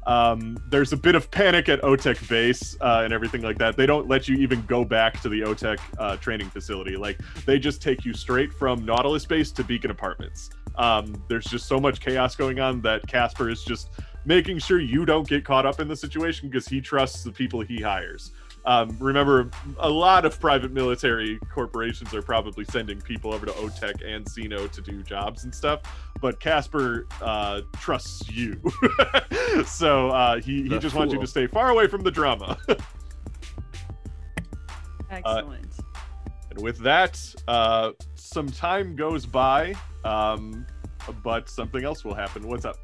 [0.10, 3.78] Um, there's a bit of panic at OTEC base uh, and everything like that.
[3.78, 6.96] They don't let you even go back to the OTEC uh, training facility.
[6.96, 10.50] Like they just take you straight from Nautilus base to Beacon Apartments.
[10.78, 13.90] Um, there's just so much chaos going on that Casper is just
[14.26, 17.62] making sure you don't get caught up in the situation because he trusts the people
[17.62, 18.32] he hires.
[18.66, 19.50] Um, remember,
[19.80, 24.72] a lot of private military corporations are probably sending people over to OTEC and CINO
[24.72, 25.82] to do jobs and stuff,
[26.22, 28.62] but Casper uh, trusts you.
[29.66, 32.58] so uh, he, he The just wants you to stay far away from the drama.
[35.10, 35.74] Excellent.
[36.52, 40.66] And with that, uh, some time goes by, um,
[41.24, 42.48] but something else will happen.
[42.48, 42.78] What's up?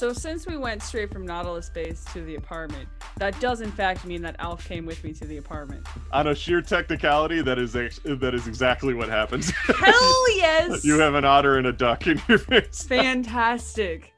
[0.00, 4.06] So since we went straight from Nautilus base to the apartment, that does in fact
[4.06, 5.86] mean that Alf came with me to the apartment.
[6.10, 9.50] On a sheer technicality, that is ex- that is exactly what happens.
[9.50, 10.86] Hell yes!
[10.86, 12.82] you have an otter and a duck in your face.
[12.82, 14.14] fantastic.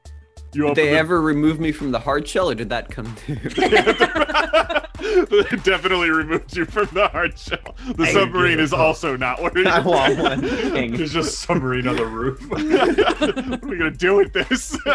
[0.55, 3.15] You Did they the- ever remove me from the hard shell, or did that come
[3.25, 3.35] too?
[5.03, 7.75] They definitely removed you from the hard shell.
[7.95, 10.41] The I submarine is also not where I want one.
[10.41, 10.95] King.
[10.95, 12.39] There's just submarine on the roof.
[12.49, 14.75] what are we gonna do with this?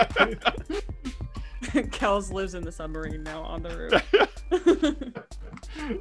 [1.63, 3.93] Kels lives in the submarine now on the roof.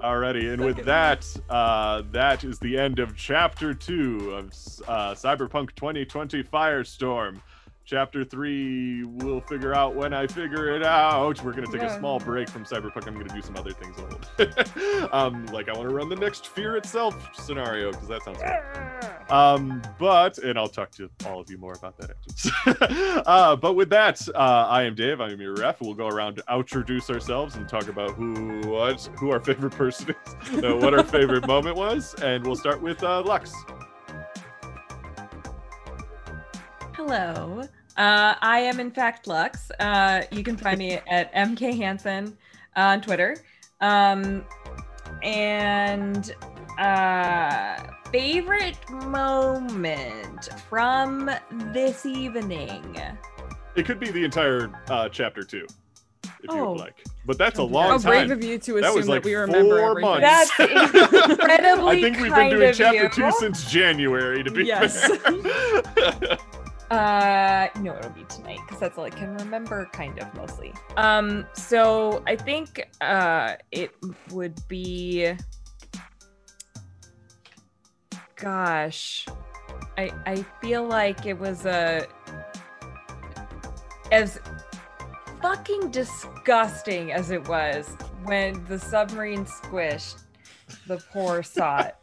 [0.02, 4.46] Alrighty, and with that, uh, that is the end of chapter two of
[4.88, 7.42] uh, Cyberpunk 2020 Firestorm.
[7.88, 11.42] Chapter three, we'll figure out when I figure it out.
[11.42, 13.08] We're gonna take a small break from Cyberpunk.
[13.08, 15.14] I'm gonna do some other things a little bit.
[15.14, 18.40] um, like I want to run the next Fear itself scenario because that sounds.
[18.40, 19.30] Fun.
[19.30, 23.24] Um, but and I'll talk to all of you more about that.
[23.26, 25.22] uh, but with that, uh, I am Dave.
[25.22, 25.80] I am your ref.
[25.80, 30.14] We'll go around to introduce ourselves and talk about who was who our favorite person
[30.26, 33.54] is, uh, what our favorite moment was, and we'll start with uh, Lux.
[36.94, 37.64] Hello.
[37.98, 39.72] Uh, I am in fact Lux.
[39.80, 42.38] Uh, you can find me at MK Hansen
[42.76, 43.38] on Twitter.
[43.82, 44.46] Um,
[45.24, 46.36] and
[46.78, 47.78] uh,
[48.12, 51.32] favorite moment from
[51.74, 52.98] this evening.
[53.76, 55.66] It could be the entire uh, chapter two,
[56.24, 56.72] if you Oh.
[56.72, 57.04] would like.
[57.26, 58.32] But that's a Don't do long How brave time.
[58.38, 60.22] of you to That assume was that, we remember four everything.
[60.22, 60.52] months.
[60.58, 63.10] That's incredibly I think we've been doing chapter you.
[63.10, 64.44] two since January.
[64.44, 65.08] To be Yes.
[65.18, 66.38] fair.
[66.90, 70.74] Uh, no, it'll be tonight because that's all I can remember, kind of mostly.
[70.96, 73.92] Um, so I think uh, it
[74.32, 75.34] would be.
[78.36, 79.26] Gosh,
[79.98, 82.08] I I feel like it was a
[84.12, 84.40] as
[85.42, 90.24] fucking disgusting as it was when the submarine squished
[90.88, 91.96] the poor sot.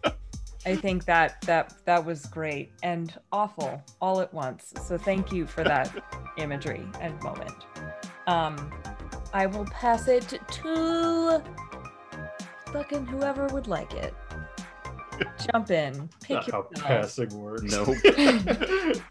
[0.66, 4.72] I think that that that was great and awful all at once.
[4.82, 5.92] So thank you for that
[6.38, 7.54] imagery and moment.
[8.26, 8.72] Um,
[9.32, 11.42] I will pass it to
[12.72, 14.14] fucking whoever would like it.
[15.52, 17.70] Jump in, pick Not how your passing works.
[17.70, 17.96] Nope.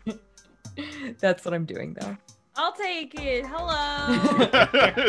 [1.19, 2.17] That's what I'm doing though.
[2.55, 3.45] I'll take it.
[3.47, 4.05] Hello.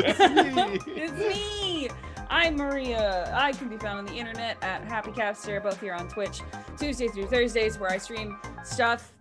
[0.07, 0.93] It's me.
[0.95, 1.91] it's me.
[2.35, 3.33] I'm Maria.
[3.33, 6.41] I can be found on the internet at Happy Capster, both here on Twitch,
[6.77, 9.13] Tuesday through Thursdays, where I stream stuff.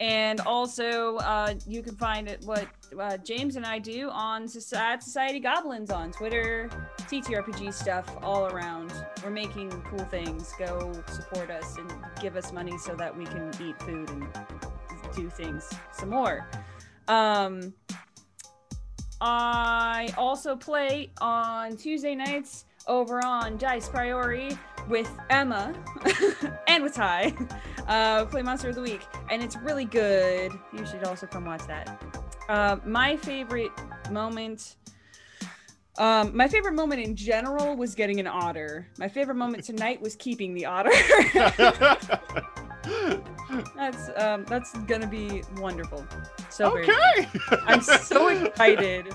[0.00, 2.66] And also, uh, you can find it what
[2.98, 6.70] uh, James and I do on Soci- at Society Goblins on Twitter,
[7.00, 8.94] TTRPG stuff all around.
[9.22, 10.50] We're making cool things.
[10.58, 11.92] Go support us and
[12.22, 14.26] give us money so that we can eat food and
[15.14, 16.48] do things some more.
[17.08, 17.74] Um,
[19.20, 24.58] I also play on Tuesday nights over on Dice Priori
[24.88, 25.74] with Emma
[26.68, 27.32] and with Ty.
[27.86, 30.50] Uh, play Monster of the Week, and it's really good.
[30.72, 32.02] You should also come watch that.
[32.48, 33.72] Uh, my favorite
[34.10, 34.76] moment.
[35.98, 38.88] Um, my favorite moment in general was getting an otter.
[38.96, 40.92] My favorite moment tonight was keeping the otter.
[43.76, 46.04] that's um, that's gonna be wonderful.
[46.50, 47.28] So okay.
[47.66, 49.14] I'm so excited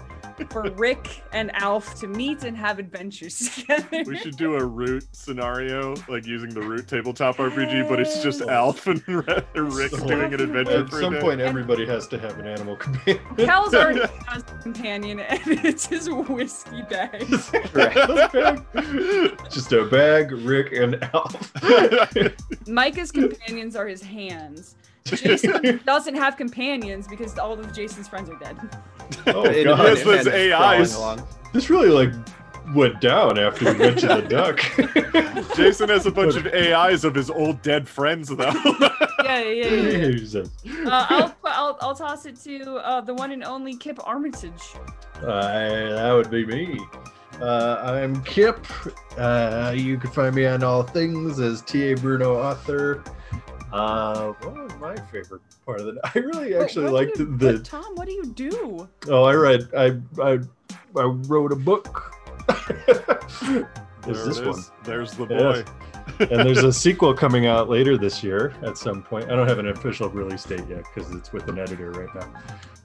[0.49, 4.03] for Rick and Alf to meet and have adventures together.
[4.05, 8.41] We should do a root scenario, like using the root tabletop RPG, but it's just
[8.41, 11.21] Alf and Rick So- doing an adventure At for some a day.
[11.21, 13.21] point, everybody has to have an animal companion.
[13.37, 17.27] Cal's already has a companion, and it's his whiskey bag.
[19.51, 21.51] Just a bag, Rick, and Alf.
[22.67, 23.11] Micah's
[23.59, 24.75] companions are his hands.
[25.05, 28.57] Jason doesn't have companions because all of Jason's friends are dead.
[29.27, 30.93] Oh god, Yes, those hand is AIs.
[30.95, 31.27] crawling along.
[31.53, 32.13] this really like
[32.75, 34.21] went down after we mentioned the
[35.47, 35.55] duck.
[35.57, 38.51] Jason has a bunch of AIs of his old dead friends, though.
[39.29, 40.43] Yeah, yeah, yeah.
[40.63, 40.89] yeah.
[40.89, 44.73] Uh, I'll, I'll I'll toss it to uh, the one and only Kip Armitage.
[45.21, 45.29] Uh,
[45.93, 46.79] that would be me.
[47.39, 48.65] Uh, I'm Kip.
[49.17, 51.95] Uh, you can find me on all things as T.A.
[51.95, 53.03] Bruno author.
[53.71, 57.37] Uh, what was my favorite part of the I really actually what do liked you-
[57.37, 57.53] the.
[57.53, 58.89] but Tom, what do you do?
[59.07, 59.69] Oh, I read.
[59.77, 60.39] I I
[60.95, 62.15] I wrote a book.
[64.03, 64.59] There Is this it one?
[64.85, 65.63] There's the Yes.
[66.17, 66.25] boy.
[66.37, 69.25] and there's a sequel coming out later this year at some point.
[69.29, 72.31] I don't have an official release date yet because it's with an editor right now.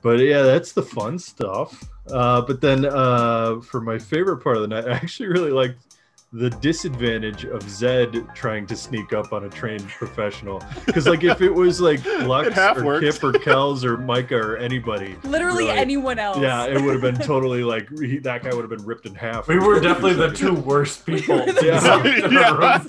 [0.03, 1.83] But yeah, that's the fun stuff.
[2.11, 5.94] Uh, but then uh, for my favorite part of the night, I actually really liked
[6.37, 10.61] the disadvantage of Zed trying to sneak up on a trained professional.
[10.85, 13.05] Because like if it was like Lux or worked.
[13.05, 15.79] Kip or Kels or Micah or anybody, Literally Really?
[15.79, 16.39] anyone else.
[16.39, 19.15] yeah, it would have been totally like he, that guy would have been ripped in
[19.15, 19.47] half.
[19.47, 21.37] We were definitely the two worst people.
[21.63, 22.03] Yeah.
[22.29, 22.83] Yeah.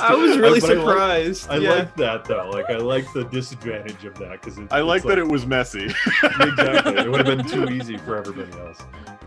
[0.00, 1.50] I was really But I like- surprised.
[1.50, 1.70] I yeah.
[1.70, 2.50] like that though.
[2.50, 5.84] Like I like the disadvantage of that because I like that it was messy.
[6.22, 6.96] exactly.
[6.98, 8.78] It would have been too easy for everybody else.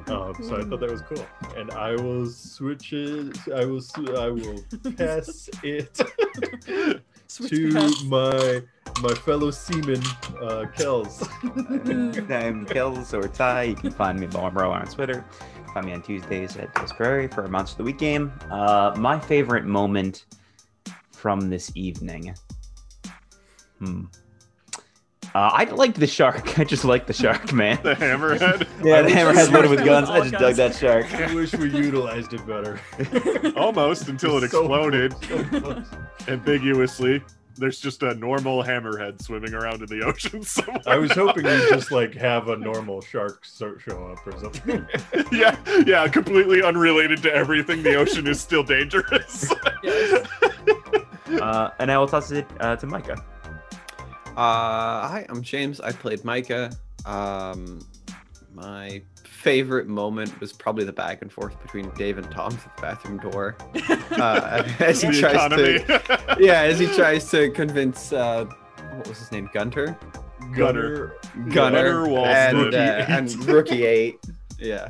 [0.07, 1.26] Um, so I thought that was cool.
[1.57, 3.38] And I will switch it.
[3.53, 3.77] I will.
[3.77, 4.64] s- I will
[4.98, 5.94] pass it
[7.27, 8.03] to paths.
[8.06, 8.61] my
[9.02, 10.02] my fellow seaman,
[10.41, 11.27] uh, Kels.
[12.32, 13.64] I'm Kels or Ty.
[13.64, 15.26] You can find me Balmro on Twitter.
[15.73, 18.32] Find me on Tuesdays at Dice Prairie for a Monster of the Week game.
[18.52, 20.26] Uh, my favorite moment
[21.11, 22.34] from this evening.
[23.80, 24.03] Hmm.
[25.36, 26.57] Uh, I liked the shark.
[26.60, 27.78] I just like the shark, man.
[27.84, 28.66] the hammerhead.
[28.82, 30.10] Yeah, the hammerhead I loaded with guns.
[30.10, 31.14] I just dug that shark.
[31.14, 32.80] I wish we utilized it better.
[33.57, 35.14] Almost until it So- exploded
[36.30, 37.22] ambiguously.
[37.57, 40.82] there's just a normal hammerhead swimming around in the ocean somewhere.
[40.88, 44.88] I was hoping you'd just like have a normal shark show up or something.
[45.34, 47.84] yeah, yeah, completely unrelated to everything.
[47.84, 49.52] The ocean is still dangerous.
[51.41, 53.22] Uh, and I will toss it uh, to Micah.
[54.36, 55.80] Uh, hi, I'm James.
[55.80, 56.70] I played Micah.
[57.06, 57.88] Um,
[58.53, 62.82] my favorite moment was probably the back and forth between Dave and Tom through the
[62.82, 63.56] bathroom door.
[64.12, 65.80] Uh, as he tries economy.
[65.80, 68.45] to, yeah, as he tries to convince, uh,
[68.94, 69.98] what was his name, Gunter,
[70.56, 71.14] Gunner.
[71.49, 72.26] Gunner, Gunner Walston.
[72.26, 74.20] and Rookie uh, and Rookie Eight.
[74.57, 74.90] Yeah,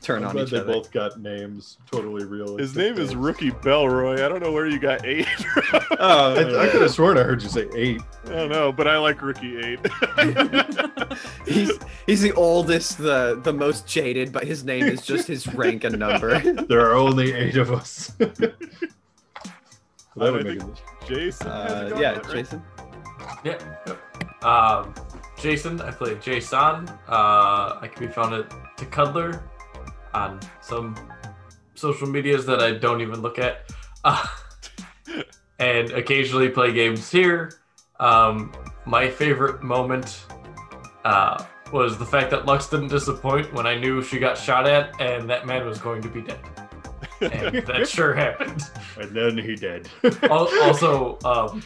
[0.00, 0.72] turn I'm on glad each they other.
[0.72, 2.56] both got names totally real.
[2.56, 4.24] His name is Rookie Belroy.
[4.24, 5.26] I don't know where you got eight.
[5.28, 5.80] from.
[5.98, 8.00] Oh, I, I could have sworn I heard you say eight.
[8.26, 9.80] I don't know, but I like Rookie Eight.
[11.46, 11.72] he's
[12.06, 15.98] he's the oldest, the the most jaded, but his name is just his rank and
[15.98, 16.40] number.
[16.70, 18.08] There are only eight of us.
[18.18, 18.54] that
[20.16, 20.82] would make it.
[21.06, 21.46] Jason.
[21.48, 22.34] Uh, yeah, that, right?
[22.36, 22.62] Jason.
[23.44, 23.58] Yeah.
[23.86, 24.44] Yep.
[24.44, 24.94] Um,
[25.38, 26.88] Jason, I play Jason.
[27.08, 29.42] Uh, I can be found at Cuddler
[30.14, 30.94] on some
[31.74, 33.70] social medias that I don't even look at,
[34.04, 34.26] uh,
[35.58, 37.52] and occasionally play games here.
[37.98, 38.52] Um,
[38.86, 40.24] my favorite moment
[41.04, 45.00] uh, was the fact that Lux didn't disappoint when I knew she got shot at
[45.00, 46.40] and that man was going to be dead.
[47.20, 48.62] And that sure happened.
[48.98, 49.88] And then he did.
[50.30, 51.62] Also, um,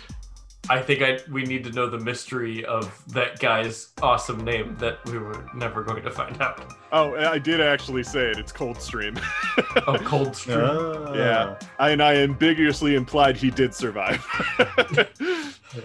[0.70, 5.04] I think I we need to know the mystery of that guy's awesome name that
[5.06, 6.72] we were never going to find out.
[6.92, 8.38] Oh, I did actually say it.
[8.38, 9.18] It's Coldstream.
[9.86, 10.58] Oh, Cold Stream.
[10.60, 11.58] Ah, Yeah.
[11.78, 14.24] I, and I ambiguously implied he did survive.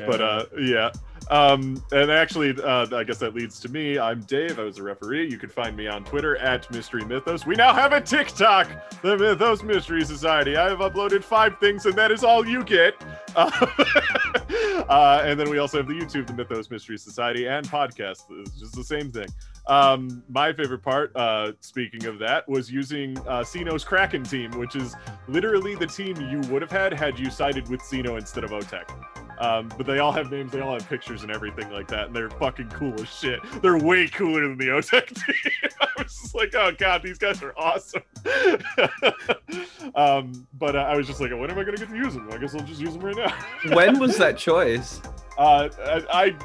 [0.07, 0.91] but uh, yeah.
[1.29, 3.99] Um, and actually, uh, I guess that leads to me.
[3.99, 4.59] I'm Dave.
[4.59, 5.29] I was a referee.
[5.29, 7.45] You can find me on Twitter at Mystery Mythos.
[7.45, 8.67] We now have a TikTok,
[9.03, 10.57] the Mythos Mystery Society.
[10.57, 12.95] I have uploaded five things, and that is all you get.
[13.35, 13.51] Uh,
[14.89, 18.23] uh, and then we also have the YouTube, the Mythos Mystery Society, and podcast.
[18.31, 19.27] It's just the same thing.
[19.67, 23.45] Um, my favorite part, uh, speaking of that, was using uh,
[23.85, 24.95] Kraken team, which is
[25.27, 29.28] literally the team you would have had had you sided with CINO instead of OTEC.
[29.39, 32.15] Um, but they all have names, they all have pictures and everything like that, and
[32.15, 33.39] they're fucking cool as shit.
[33.61, 35.71] They're way cooler than the OTEC team.
[35.79, 38.01] I was just like, oh god, these guys are awesome.
[39.95, 42.29] um, but uh, I was just like, when am I gonna get to use them?
[42.31, 43.75] I guess I'll just use them right now.
[43.75, 45.01] When was that choice?
[45.37, 46.35] Uh, I, I,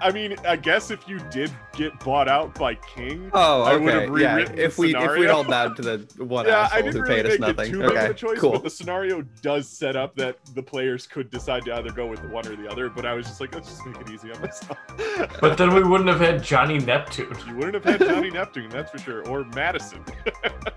[0.00, 3.94] I mean, I guess if you did get bought out by King, Oh, I would
[3.94, 4.06] okay.
[4.06, 6.62] have Yeah, rewritten the if we if we all bowed to the one yeah, I
[6.64, 7.68] asshole didn't who really paid us nothing.
[7.68, 8.52] it too much of Okay, a choice, cool.
[8.52, 12.22] but the scenario does set up that the players could decide to either go with
[12.30, 12.88] one or the other.
[12.90, 14.78] But I was just like, let's just make it easy on myself.
[15.40, 17.34] But then we wouldn't have had Johnny Neptune.
[17.46, 20.04] you wouldn't have had Johnny Neptune, that's for sure, or Madison.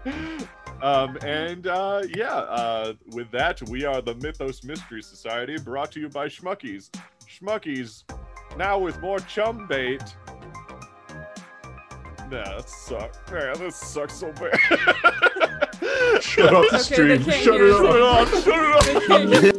[0.81, 5.99] um, and uh, yeah, uh, with that, we are the Mythos Mystery Society, brought to
[5.99, 6.89] you by Schmuckies.
[7.27, 8.03] Schmuckies,
[8.57, 10.01] now with more chum bait.
[12.29, 13.17] Nah, that sucks.
[13.31, 14.59] Man, this sucks so bad.
[16.21, 17.23] Shut up the Okay, stream.
[17.23, 17.79] Shut hear it us.
[17.79, 17.83] up.
[17.83, 18.43] Shut it off!
[18.43, 18.85] Shut it off!
[18.85, 19.53] They can't hear